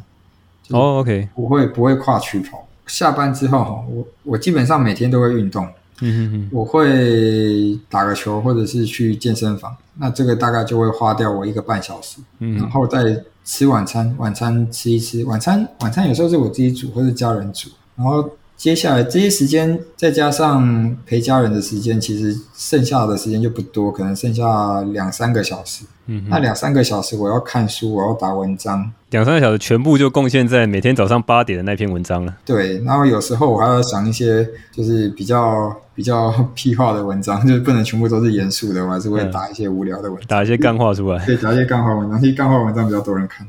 [0.70, 2.68] 哦，OK，不会不会跨区跑。
[2.88, 5.66] 下班之后，我我基本上每天都会运动。
[6.02, 9.74] 嗯嗯嗯，我会打个球，或者是去健身房。
[10.00, 12.20] 那这个大概就会花掉我一个半小时。
[12.40, 15.24] 嗯，然后再吃晚餐，晚餐吃一吃。
[15.26, 17.70] 晚餐晚餐有时候是我自己煮，或者家人煮。
[17.96, 18.28] 然后
[18.64, 25.84] 接下来这些时间，再加上陪家人的时间，其实剩下的时间就不多，可能剩下两三个小时。
[26.06, 28.90] 嗯，那两三个小时我要看书，我要打文章。
[29.10, 32.34] 两三个小时全部就贡献在每天早上八点的那篇文章了。
[32.46, 41.24] 对，然后有时候我还要想一些就是比较 比较屁话的文章，就是不能全部都是严肃的，我还是会打一些无聊的文章，打一些干话出来。
[41.28, 43.46] 对，打一些干话文章，其实干话文章比较多人看。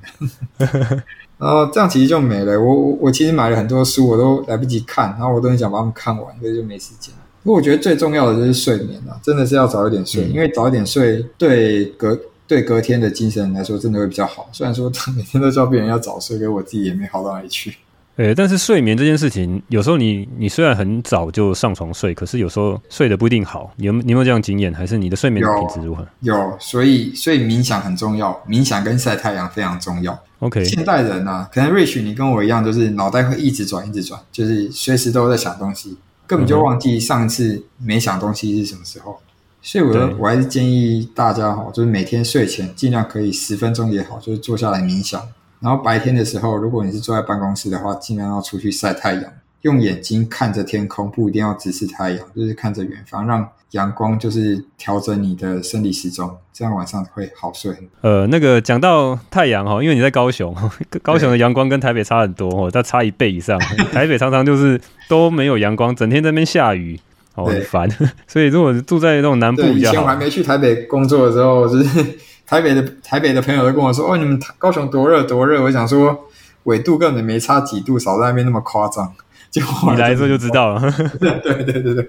[1.44, 2.58] 然后这样其实就没了。
[2.58, 7.14] 我我我其实买了很多书，我都来不及看，然后我都很想把它们看完，所以就没时间。
[7.42, 12.18] 不过我觉得最重要的就是睡眠啊，真的是要早一点睡，嗯、因为早一点睡对隔。
[12.46, 14.46] 对隔天的精神来说，真的会比较好。
[14.52, 17.74] 虽然说他 每天都叫别人要早睡，可我自己也没好到哪里去。
[18.16, 23.72] 诶，但是睡眠这件事情，有时候你你虽然很早就上床睡，可是有时候睡得不一定好。
[23.76, 24.70] 你有你有没有这样经验？
[24.74, 26.06] 还是你的睡眠的品质如何？
[26.20, 30.12] 有，有，所以所以冥想很重要，冥想跟晒太阳非常重要。
[30.40, 39.18] OK，现代人啊，可能 Rich 你跟我一样，就是脑袋会一直转一直转，就是随时都在想东西，根本就忘记上一次没想东西是什么时候。
[39.62, 45.22] 所以我，我我还是建议大家哈，就是每天睡前尽量可以十分钟也好，就是坐下来冥想。
[45.60, 49.24] 然后白天的时候，如果你是坐在办公室的话，尽量要出去晒太阳，
[49.62, 57.72] 用眼睛看着天空，不一定要直视太阳，就是看着远方，让阳光就是调整你的生理时钟，这样晚上会好睡。
[58.00, 60.54] 呃，那个讲到太阳哈，因为你在高雄，
[61.02, 63.58] 高雄的阳光跟台北差很多哦，它差一倍以上。
[63.92, 67.00] 台北常常就是都没有阳光，整天在那边下雨。
[67.36, 67.88] 好烦，
[68.28, 69.60] 所以如果住在那种南部。
[69.62, 72.04] 以前我还没去台北工作的时候，就是
[72.46, 76.16] 台北的台北的朋友都跟我说：“哦，你们高雄多热多热。”我想说，
[76.62, 79.12] 纬度根本没差几度，少在那边那么夸张。
[79.50, 80.80] 就你来之后就知道了。
[81.18, 82.08] 对对对对对，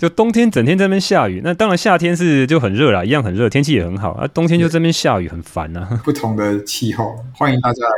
[0.00, 4.26] 就冬天整天在那边下雨，那当然夏天是就很热啦，一样很热，天气也很好啊。
[4.32, 6.00] 冬天就这边下雨，很烦啊。
[6.02, 7.90] 不同的气候，欢迎大家来。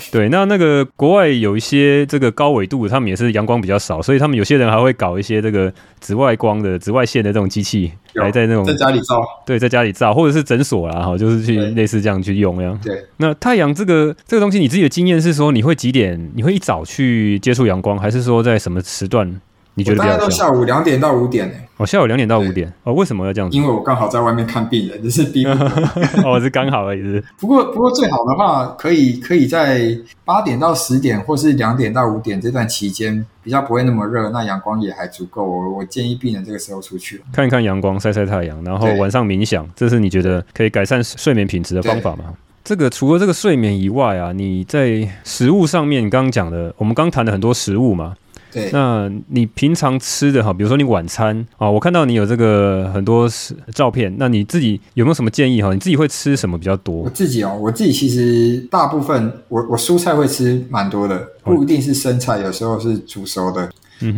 [0.12, 12.78] 对，那那个国外有一些这个高纬度，他们也是阳光比较少，所以他们有些人还会搞一些这个紫外光的、紫外线的这种机器，来在那种在家里照，对，在家里照，或者是诊所啦，哈，就是去类似这样去用这样。
[12.84, 16.30] 对，那太阳这个这个东西，你自己的经验是说，你会几点？
[16.34, 19.40] 你会一早去接触阳光，还是说在什么时段？
[19.74, 21.54] 你觉得比较大概到下午两点到五点呢？
[21.76, 23.56] 哦，下午两点到五点哦，为什么要这样子？
[23.56, 25.50] 因为我刚好在外面看病人，就是逼不。
[26.28, 27.24] 哦，是刚好而已是。
[27.38, 35.42] 不过，不过最好的话，可以可以在八点到十点，或是两点到五点这段期间，比较不会那么热，那阳光也还足够。
[35.42, 42.24] 我我建议病人这个时候出去看一看阳光，晒晒太阳，然后晚上冥想，这是你觉得可以改善睡眠品质的方法吗？
[42.62, 48.14] 这个除了这个睡眠以外啊，你在食物上面，你刚刚讲的，我们刚谈了很多食物嘛。
[48.52, 53.28] 对，那你平常吃的哈，比如说你晚餐啊，我看到你有这个很多
[53.74, 55.72] 照片，那你自己有没有什么建议哈？
[55.72, 57.02] 你自己会吃什么比较多？
[57.02, 63.70] 我自己哦，我自己其实大部分我我蔬菜会吃蛮多的，不一定是生菜，有时候是煮熟的。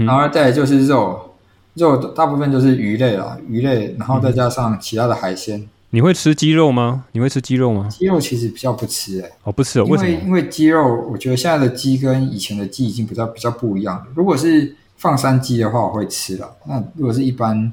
[0.06, 1.34] 然后再来就是肉，
[1.74, 5.68] 肉大部分就是鱼类啦，鱼类，然后再加上其他的海鲜。
[5.94, 7.04] 你会吃鸡肉吗？
[7.12, 7.86] 你会吃鸡肉吗？
[7.90, 9.32] 鸡肉其实比较不吃诶、欸。
[9.44, 10.10] 哦，不吃哦，为什么？
[10.24, 14.06] 因为鸡肉，我觉得现在的鸡跟以前的鸡已经比较比较不一样了。
[14.14, 16.50] 如果是放山鸡的话，我会吃了。
[16.64, 17.70] 那如果是一般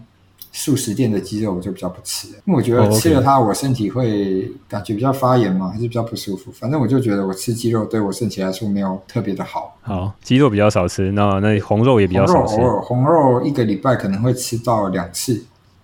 [0.51, 6.51] 素食店的鸡肉，我就比较不吃，因为我觉得吃了它，我身体会感觉比较发炎嘛，还是比较不舒服。
[6.51, 9.77] 反正我就觉得我吃鸡肉对我身体来说没有特别的好。
[9.81, 12.57] 好，鸡肉比较少吃，那那红肉也比较少吃。
[12.57, 15.41] 红肉，红肉一个礼拜可能会吃到两次。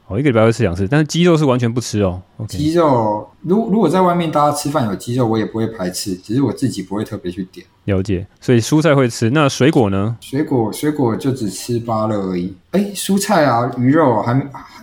[0.08, 2.22] 哦，一个礼拜会吃两次，但是鸡肉是完全不吃哦。
[2.38, 7.66] Okay、鸡肉，如如果在外面大家吃饭有鸡肉，我也不会排斥，只是我自己不会特别去点。
[7.86, 10.16] 了解，所以蔬菜会吃，那水果呢？
[10.22, 12.56] 水果水果就只吃芭乐而已。
[12.72, 14.34] 哎，蔬菜啊，鱼肉还，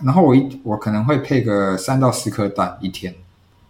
[0.03, 3.15] 然后我一我可能会配个三到四颗蛋一天。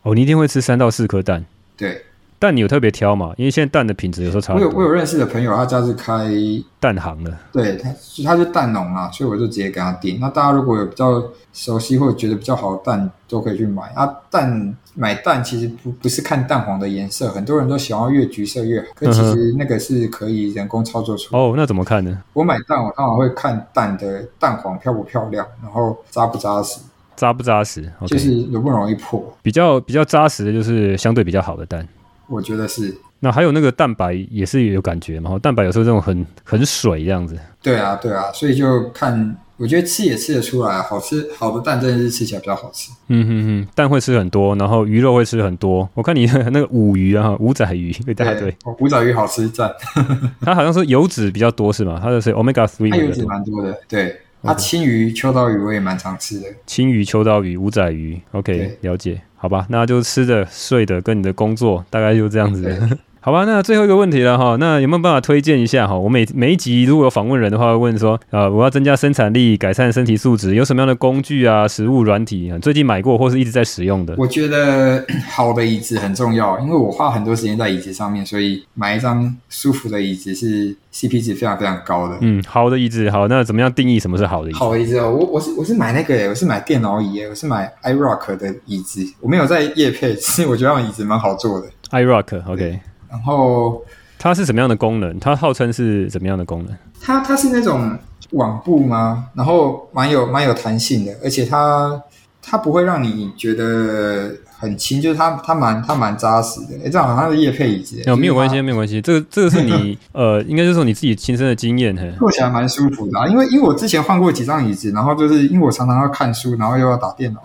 [0.01, 1.45] 哦，你一定会吃三到四颗蛋？
[1.77, 2.03] 对。
[2.43, 3.33] 蛋你有特别挑吗？
[3.37, 4.53] 因为现在蛋的品质有时候差。
[4.53, 6.29] 我有我有认识的朋友，他家是开
[6.77, 7.89] 蛋行的，对，他
[8.25, 10.19] 他是蛋农啊，所以我就直接给他订。
[10.19, 13.83] 那大家如果有比较熟悉或者觉得比较好的蛋，都可以去买。
[13.95, 21.41] 啊，蛋买蛋其实不不是看蛋黄的颜色，很多人都喜欢越橘色越好，可其实那个是可以人工操作出来。
[21.41, 22.21] 哦，那怎么看呢？
[22.33, 26.81] 我买蛋，我通常会看蛋的蛋黄漂不漂亮，然后扎不扎实，
[27.15, 29.23] 扎不扎实，okay、就是容不容易破。
[29.41, 31.87] 比较比较扎实的就是相对比较好的蛋。
[32.27, 35.37] 我觉得是那还有那个蛋白也是有感觉嘛？
[35.39, 37.37] 蛋白有时候这种很很水这样子。
[37.61, 39.37] 对啊，对啊，所以就看。
[39.55, 42.91] 我觉得吃也吃得出来，好吃好的蛋真的是吃起来比较好吃。
[43.07, 45.87] 嗯哼哼，蛋会吃很多，然后鱼肉会吃很多。
[45.93, 49.71] 我看你那个五鱼啊，五仔鱼，对对对，五仔鱼好吃赞。
[50.41, 51.99] 它好像是油脂比较多是吗？
[52.01, 53.79] 它是 omega three，它油脂蛮多的。
[53.87, 56.47] 对，它青鱼、秋刀鱼我也蛮常吃的。
[56.65, 59.21] 青鱼、秋刀鱼、五仔鱼，OK，了解。
[59.35, 62.63] 好吧，那就吃的、睡的跟你的工作大概就这样子。
[63.25, 65.97] 好吧，那最后一个问题了哈，那有没有办法推荐一下哈？
[65.97, 74.13] 我每每一集如果有访问人的话，会问说啊，我要增加生产力，改善身体素质，有什么样的工具啊、食物、软体啊，最近买过或是一直在使用的？
[74.17, 82.17] 我觉得好的椅子很重要，因为我花很多时间在椅子上面，所以买一张舒服的椅子是 CP 值非常非常高的。
[82.19, 84.59] 嗯，好的椅子，好，那怎么样定义什么是好的椅子？
[84.59, 91.67] 好的椅子哦，我我是我是买那个，我是买电脑椅，我是买 iRock 的椅子，我没有在业配， 其实我觉得那椅子蛮好坐的。
[91.91, 92.81] iRock，OK。
[93.13, 93.79] 然后
[94.17, 95.19] 它是什么样的功能？
[95.19, 96.75] 它号称是怎么样的功能？
[96.99, 97.95] 它它是那种
[98.31, 99.29] 网布吗？
[99.35, 102.01] 然后蛮有蛮有弹性的，而且它
[102.41, 104.31] 它不会让你觉得
[104.63, 106.67] 很轻，就是它它蛮它蛮扎实的。
[106.85, 107.97] 哎，这样好像是叶配椅子。
[108.15, 109.01] 没有关系，没有关系。
[109.01, 113.27] 这个这个是你 呃，应该就是说你自己亲身的经验，坐起来蛮舒服的啊。
[113.27, 117.41] 因为因为我之前换过几张椅子，然后就是因为我常常要看书，然后又要打电脑。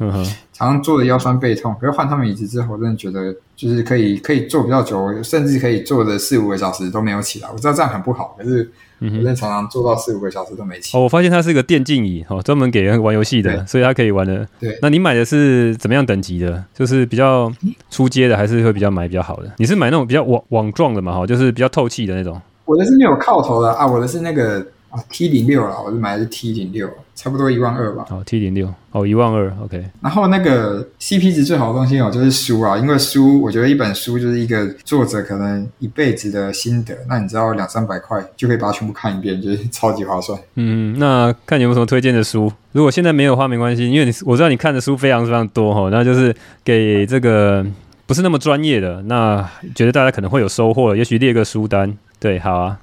[0.53, 7.49] 常常坐的腰酸背痛，可是换他们椅子之后，我真的觉得就是可以可以坐比较久，甚至可以坐的四五个小时都没有起来。
[7.53, 8.69] 我知道这样很不好，可是
[9.01, 10.97] 我真的常常坐到四五个小时都没起。
[10.97, 14.45] 哦，我发现它是一个电竞椅，哦，专门给人玩游戏的，所以它可以玩的。
[14.59, 16.65] 对，那你买的是怎么样等级的？
[16.75, 17.51] 就是比较
[17.91, 19.51] 出街的，还是会比较买比较好的？
[19.57, 21.13] 你是买那种比较网网状的嘛？
[21.13, 22.41] 哈，就是比较透气的那种。
[22.65, 24.65] 我的是没有靠头的啊，我的是那个。
[24.91, 28.07] 啊，T 零六啊，我是买的是 T 零六，差不多一万二吧。
[28.11, 29.85] 哦，T 零六，哦，一万二，OK。
[30.01, 40.39] 然后那个 CP 值最好的东西哦，就是书啊，因为书，我觉得一本书就是一个作者可能一辈子的心得，那你知道两三百块就可以把它全部看一遍，就是 超级划算。
[40.55, 46.35] 嗯，那看你有没有什么推荐的书，如果现在没有的话没关系，因为你我知道你看的书非常非常多哈，那就是
[46.65, 47.63] 给这个
[48.07, 52.79] 不是那么专业的，那觉得大家可能会有收获，也许列个书单，对，好啊。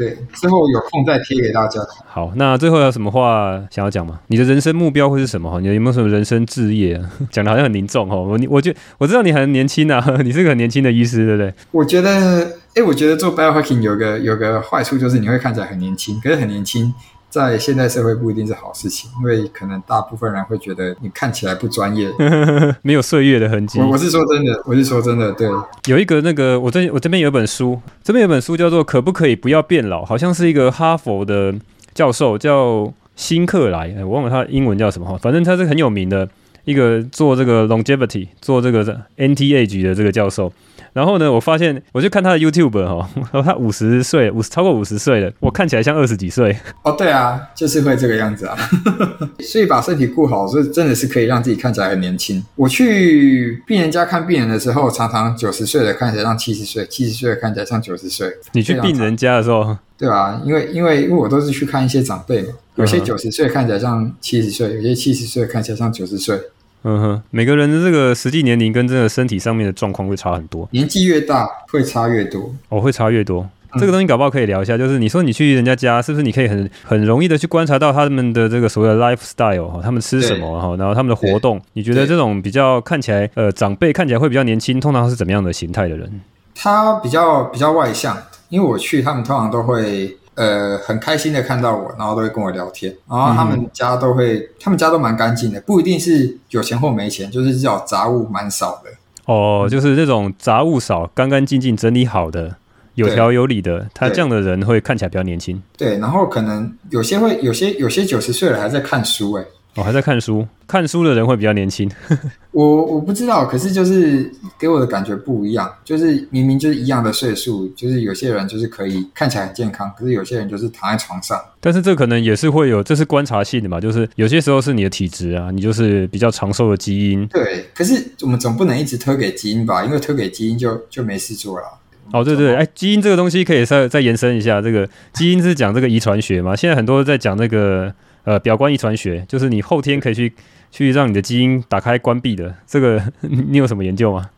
[0.00, 1.78] 对，之后有空再贴给大家。
[2.06, 4.18] 好，那最后有什么话想要讲吗？
[4.28, 5.50] 你的人生目标会是什么？
[5.50, 6.98] 哈，你有没有什么人生志业？
[7.30, 8.22] 讲的好像很凝重哦。
[8.22, 11.52] 我，我觉我知道你很年轻啊， 你是个很年轻的医师，对不对？
[11.70, 16.94] 我觉得，哎，我觉得做 biohacking 有个有个坏处，就是你会看起来很年轻，可是很年轻。
[17.30, 22.10] 在现代社会不一定是好事情，因为可能大部分人会觉得你看起来不专业，
[22.82, 23.78] 没有岁月的痕迹。
[23.78, 25.48] 我我是说真的，我是说真的，对。
[25.86, 31.54] 有一个那个，我这我这边有一本书，这边有本书叫做《可不可以不要变老》，好像是一个哈佛的
[31.94, 36.28] 教授叫辛克莱，我忘了他英文叫什么，反正他是很有名的
[36.64, 38.84] 一个做这个 longevity 做这个
[39.16, 40.52] anti-age 的这个教授。
[40.92, 46.56] 然后呢，我发现，我就看他的 YouTube 哈，然 后他五十岁，五十超过五十岁了，我看起来像二十几岁。
[46.82, 48.56] 哦，对啊，就是会这个样子啊。
[49.40, 52.42] 所以把身体顾好，所以真的是可以让自己看起来很年轻。
[52.56, 58.28] 我去病人家看病人的时候，常常九十岁的看起来像七十岁，七十岁的看起来像九十岁。
[58.52, 66.40] 你去病人家的时候，对啊，因为因为因为我都是去看一些长辈嘛，有些九十岁看起来像七十岁，有些七十岁看起来像九十岁。
[66.82, 73.48] 嗯哼，每个人的这个实际年龄跟这个身体上面的状况会差很多，年纪越大会差越多，哦，会差越多。
[73.78, 86.20] 这个东西搞不好可以聊一下，就是你说你去人家家，是不是你可以很很容易的去观察到他们的这个所谓的 lifestyle 哈，他们吃什么哈，然后他们的活动，你觉得这种比较看起来呃长辈看起来会比较年轻，通常是怎么样的形态的人？
[86.54, 88.16] 他比较比较外向，
[88.48, 90.16] 因为我去他们通常都会。
[90.40, 98.90] 呃，很开心的看到我，然后都会跟我聊天，然后他们家都会，嗯、他们家都蛮干净的，不一定是有钱或没钱，就是至少杂物蛮少的。
[99.26, 102.56] 哦，就是这种杂物少、干干净净、整理好的、
[102.94, 105.62] 有条有理的，他这样的人会看起来比较年轻。
[105.76, 109.44] 对，然后可能有些会，有些有些九十岁了还在看书，哎。
[109.76, 111.88] 我、哦、还在看书，看书的人会比较年轻。
[112.50, 121.40] 我我不知道，可是就是给我的感觉不一样，就是明明就是一样的岁数，就是有些人就是可以看起来很健康，可是有些人就是躺在床上。
[121.60, 127.26] 但是这可能也是会有，这是观察性的嘛，就是有些时候是你的体质啊，你就是比较长寿的基因。
[127.28, 129.82] 对，可是我们总不能一直推给基因吧？
[129.82, 131.64] 因为推给基因就就没事做了。
[132.12, 136.54] 哦，对对，哎，基因这个东西可以再再延伸一下，这个基因是讲这个遗传学嘛？
[136.54, 137.92] 现在很多在讲那个。
[138.22, 140.30] 呃，表观遗传学就是你后天可以去
[140.70, 144.28] 去让你的基因打开关闭的，这个 你有什么研究吗？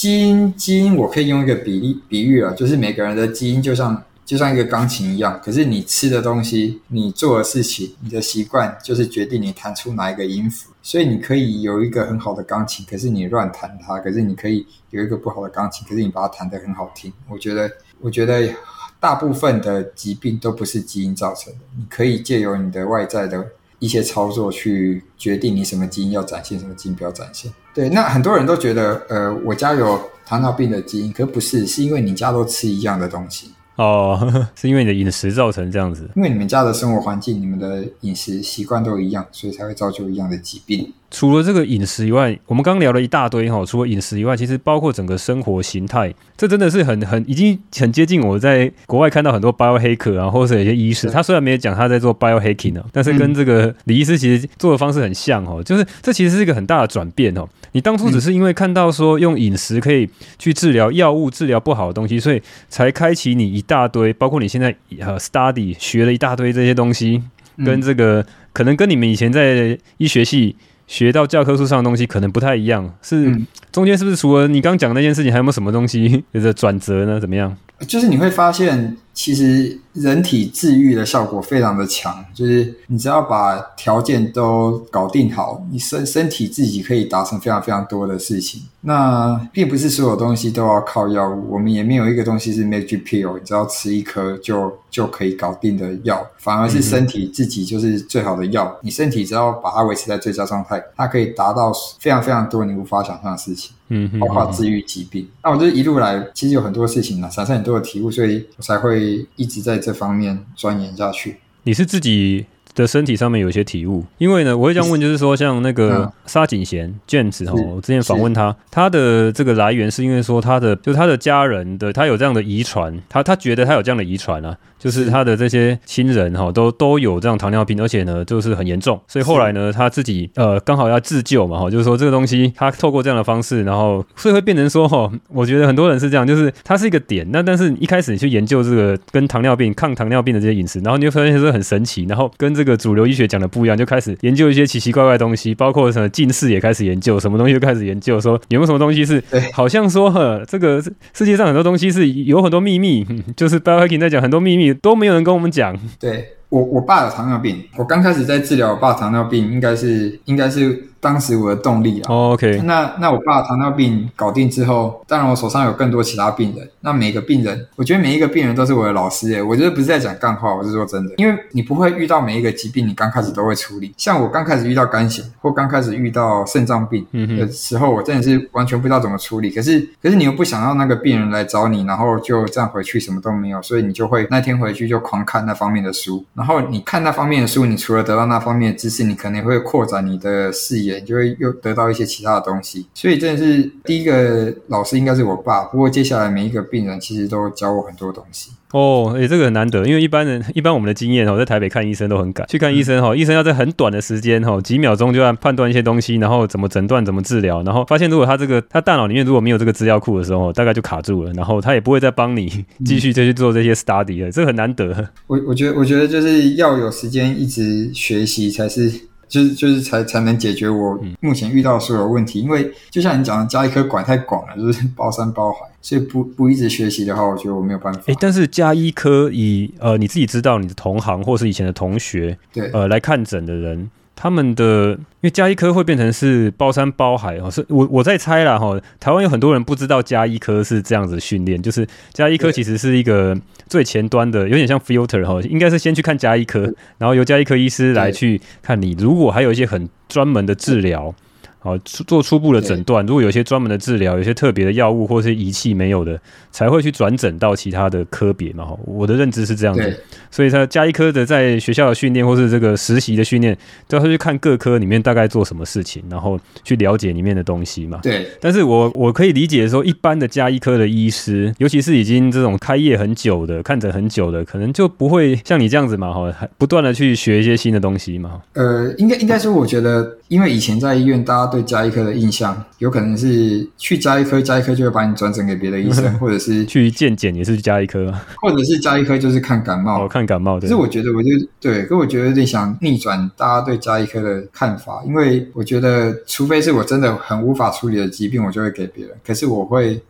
[0.00, 10.70] 基因基因我可以用一个比例比喻啊，就是每个人的基因就像就像一个钢琴一样，可是你吃的东西、你做的事情、你的习惯，就是决定你弹出哪一个音符。
[10.80, 17.12] 所以你可以有一个很好的钢琴，可是你乱弹它；可是你可以有一个不好的钢琴，可是你把它弹得很好听。
[17.28, 17.70] 我觉得，
[18.00, 18.50] 我觉得
[18.98, 23.46] 大部分的疾病都不是基因造成的，你可以借由你的外在的
[23.80, 27.52] 一些操作去决定你什么基因要展现，什么基因不要展现。
[27.74, 33.50] 对，那很多人都觉得，呃，我家有糖尿病的基因，可不是，是因为你家都吃一样的东西。
[33.76, 34.18] 哦，
[34.54, 36.08] 是因为你的饮食造成这样子？
[36.14, 40.92] 因为你们家的生活环境、你们的饮食习惯都一样，所以才会造就一样的疾病。
[41.10, 43.64] 除了这个饮食以外，我们刚聊了一大堆哈。
[43.66, 55.60] 除了饮食以外，其实包括整个生活形态，这真的是很很已经很接近我在国外看到很多 biohacker 啊，或者是有些医师，他虽然没有讲他在做 biohacking 啊，但是跟这个李医师其实做的方式很像哦。
[55.62, 57.44] 就是这其实是一个很大的转变哦。
[57.72, 60.08] 你当初只是因为看到说用饮食可以
[60.38, 67.20] 去治疗药物治疗不好的东西，所以才开启你一大堆，包括你现在呃 study 学了一大堆这些东西，
[67.64, 70.54] 跟这个可能跟你们以前在医学系。
[70.90, 77.20] 学到教科书上的东西可能不太一样，是中间是不是除了你刚讲的那件事情，还有没有什么东西有着转折呢？
[77.20, 77.56] 怎么样？
[77.86, 88.62] 就是你会发现，其实人体治愈的效果非常的强，就是你只要把条件都搞定好，你身身体自己可以达成非常非常多的事情。
[88.80, 98.74] 那并不是所有东西都要靠药物，我们也没有一个东西是 magic pill，你只要吃一颗就就可以搞定的药，反而是身体自己就是最好的药。
[98.80, 103.72] 你身体只要把它维持在最佳状态，它可以达到非常非常多你无法想象的事情。
[103.90, 105.28] 嗯，包括治愈疾病。
[105.44, 111.36] 那我这一路来，其实有很多事情呢，产生很多的体悟，所以我才会一直在这方面钻研下去。
[111.64, 124.56] 你是自己的身体上面有一些体悟，因为呢，我会这样问，就是说，像那个沙井贤 James 哈，我之前访问他，他的这个来源是因为说他的，就是他的家人的，他有这样的遗传，他他觉得他有这样的遗传啊。
[124.80, 150.82] 就是他的这些亲人哈，都都有这样糖尿病，而且呢，就是很严重，所以后来呢，他自己呃刚好要自救嘛哈，就是说这个东西他透过这样的方式，然后所以会变成说哈，我觉得很多人是这样，就是它是一个点，那但是一开始你去研究这个跟糖尿病、抗糖尿病的这些饮食，然后你会发现说很神奇，然后跟这个主流医学讲的不一样，就开始研究一些奇奇怪怪的东西，包括什么近视也开始研究，什么东西都开始研究，说有没有什么东西是好像说呵，这个
[151.14, 153.06] 世界上很多东西是有很多秘密，
[153.36, 154.74] 就是 biohacking 在讲很多秘密。
[154.74, 155.76] 都没有人跟我们讲。
[155.98, 157.62] 对，我，我爸有糖尿病。
[157.76, 160.89] 我刚开始在治疗我爸糖尿病，应该是，应该是。
[161.00, 166.68] 当时我的动力啊，oh，OK，那那我爸糖尿病搞定之后，当然我手上有更多其他病人。
[166.82, 173.94] 那每个病人，我觉得每一个病人都是我的老师诶，我觉得不是在讲干话，我是说真的，因为你不会遇到每一个疾病，你刚开始都会处理。
[173.96, 177.06] 像我刚开始遇到肝血，或刚开始遇到肾脏病
[177.38, 179.50] 的时候，我真的是完全不知道怎么处理。
[179.50, 186.22] 可是可是你又不想要那个病人来找你，然后就这样回去什么都没有，所以你就会那天回去就狂看那方面的书。
[186.34, 190.89] 然后你看那方面的书，你除了得到那方面的知识，你可能会扩展你的视野。
[191.02, 195.64] 就会又得到一些其他的东西，所以真的是第一个老师应该是我爸。
[195.64, 198.52] 不过接下来每一个病人其实都教我很多东西。
[198.72, 215.08] 哦，诶，这个很难得，因为一般人一般我们的经验哦，在台北看医生都很赶，去看医生哈，医生要在很短的时间哈，几秒钟就要判断一些东西，然后怎么诊断、怎么治疗，然后发现如果他这个他大脑里面如果没有这个资料库的时候，大概就卡住了，然后他也不会再帮你继续再去做这些 study 了，这个很难得。
[215.26, 219.09] 我我觉得我觉得就是要有时间一直学习才是。
[219.30, 228.00] 就是就是才才能解决我目前遇到所有问题，因为就像你讲的，加医科管太广了，就是 包山包海，所以不不一直学习的话，我觉得我没有办法。
[228.06, 233.88] 诶，但是加医科以呃你自己知道你的同行或是以前的同学，对呃来看诊的人。
[234.22, 238.78] 他们的因为加医科会变成是包山包海哦，是我我在猜啦哈。
[239.00, 243.34] 台湾有很多人不知道加医科是这样子训练，就是加医科其实是一个
[243.66, 248.94] 最前端的，有点像 filter 哈，应该是先去看加医科，然后由加医科医师来去看你。
[248.98, 251.14] 如果还有一些很专门的治疗。
[251.62, 253.04] 好，做初步的诊断。
[253.04, 256.18] 如果有些专门的治疗，有些特别的药物或是仪器没有的，
[256.50, 258.64] 才会去转诊到其他的科别嘛。
[258.64, 260.02] 哈，我的认知是这样子。
[260.30, 263.56] 所以他加医科的在学校的训练或是这个实习的训练，
[263.86, 268.00] 都要去看各科里面大概做什么事情，然后去了解里面的东西嘛。
[268.02, 268.26] 对。
[268.40, 276.10] 但是我我可以理解说，一般的加医科的医师，尤其是已经这种开业很久的、看诊很久的，可能就不会像你这样子嘛。
[276.12, 278.40] 哈，还不断的去学一些新的东西嘛。
[278.54, 290.58] 呃，应该应该是，我觉得，因为以前在医院，大家对加医科的印象，有可能是去加医科，加医科就会把你转诊给别的医生， 或者是去健检也是加医科，或者是加医科就是看感冒，哦，看感冒。
[290.60, 291.28] 可是我觉得，我就
[291.60, 299.14] 对，可我觉得有点想逆转大家对加医科的看法，因为我觉得，除非是我真的很无法处理的疾病，我就会给别人。
[299.26, 300.00] 可是我会，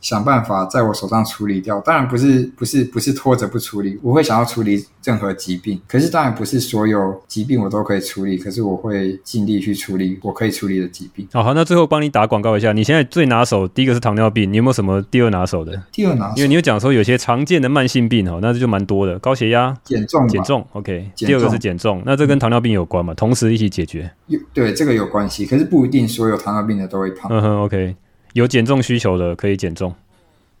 [0.00, 1.80] 想办法在我手上处理掉。
[1.80, 5.80] 当然不是不是不是拖着不处理，我会想要处理任何疾病。
[5.88, 11.26] 可是当然不是所有疾病我都可以处理，可是我会尽力去处理我可以处理的疾病。
[11.32, 15.80] 好，好，那最后帮你打广告一下，你现在最拿手第一个是糖尿病，你有没有什么第二拿手的？
[15.92, 21.10] 第二拿手，因为你有讲说有些常见的慢性病哦，那这就蛮多的，高血压、减重、减重，OK。
[21.16, 23.12] 第二个是减重，那这跟糖尿病有关嘛？
[23.14, 24.10] 同时一起解决。
[24.26, 27.30] 有对这个有关系，可是不一定所有糖尿病的都会胖。
[27.32, 27.96] 嗯哼，OK。
[28.38, 29.92] 有减重需求的可以减重，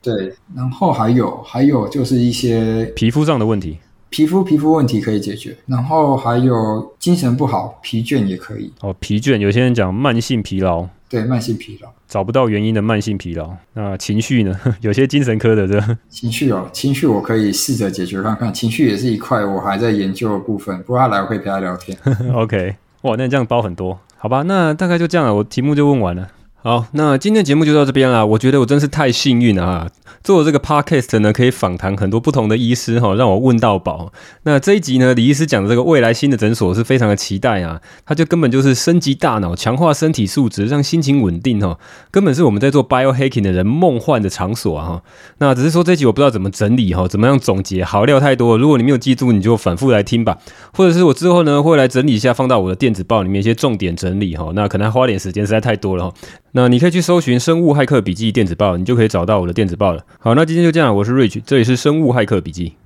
[0.02, 3.78] 对，然后还有还有就是一些皮肤上的问题，
[4.10, 8.72] 皮肤皮肤问题可以解决，然后还有精神不好、疲倦也可以。
[8.80, 13.48] 哦，疲倦，有些人讲慢性疲劳，对，慢性疲劳找不到原因的慢性疲劳。
[13.74, 14.58] 那情绪呢？
[14.82, 20.76] 有些精神科的这情绪哦，情绪我可以试着解决看看，情绪也是一块我还在研究的部分。
[20.82, 21.96] 不过他来我会陪他聊天。
[22.34, 24.42] OK，哇，那你这样包很多，好吧？
[24.42, 26.28] 那大概就这样了，我题目就问完了。
[26.60, 28.26] 好，那今天的节目就到这边啦。
[28.26, 29.88] 我觉得我真是太幸运了啊！
[30.24, 34.12] 做这个 podcast 呢，可以访谈很多不同的医师哈，让我问到饱。
[34.42, 37.80] 那这一集呢，李医师讲的这个未来新的诊所是非常的期待啊！
[38.04, 41.78] 它就根本就是升级大脑、强化身体素质、让心情稳定哈，
[42.10, 44.84] 根本是我们在做 biohacking 的人梦幻的场所啊！
[44.86, 45.02] 哈，
[45.38, 47.84] 那只是说这一集我不知道怎么整理哈，怎么样总结？
[47.84, 50.36] 好料太多，如果你没有记住，你就反复来听吧。
[50.74, 54.50] 或者是我之后呢，会来整理一下，放到我的电子报里面一些重点整理哈。
[54.56, 56.14] 那可能花点时间，实在太多了哈。
[56.60, 60.04] 那你可以去搜寻《生物骇客笔记电子报》，你就可以找到我的电子报了。
[60.18, 62.70] 好，那今天就这样，我是 Rich，这里是《生物骇客笔记》。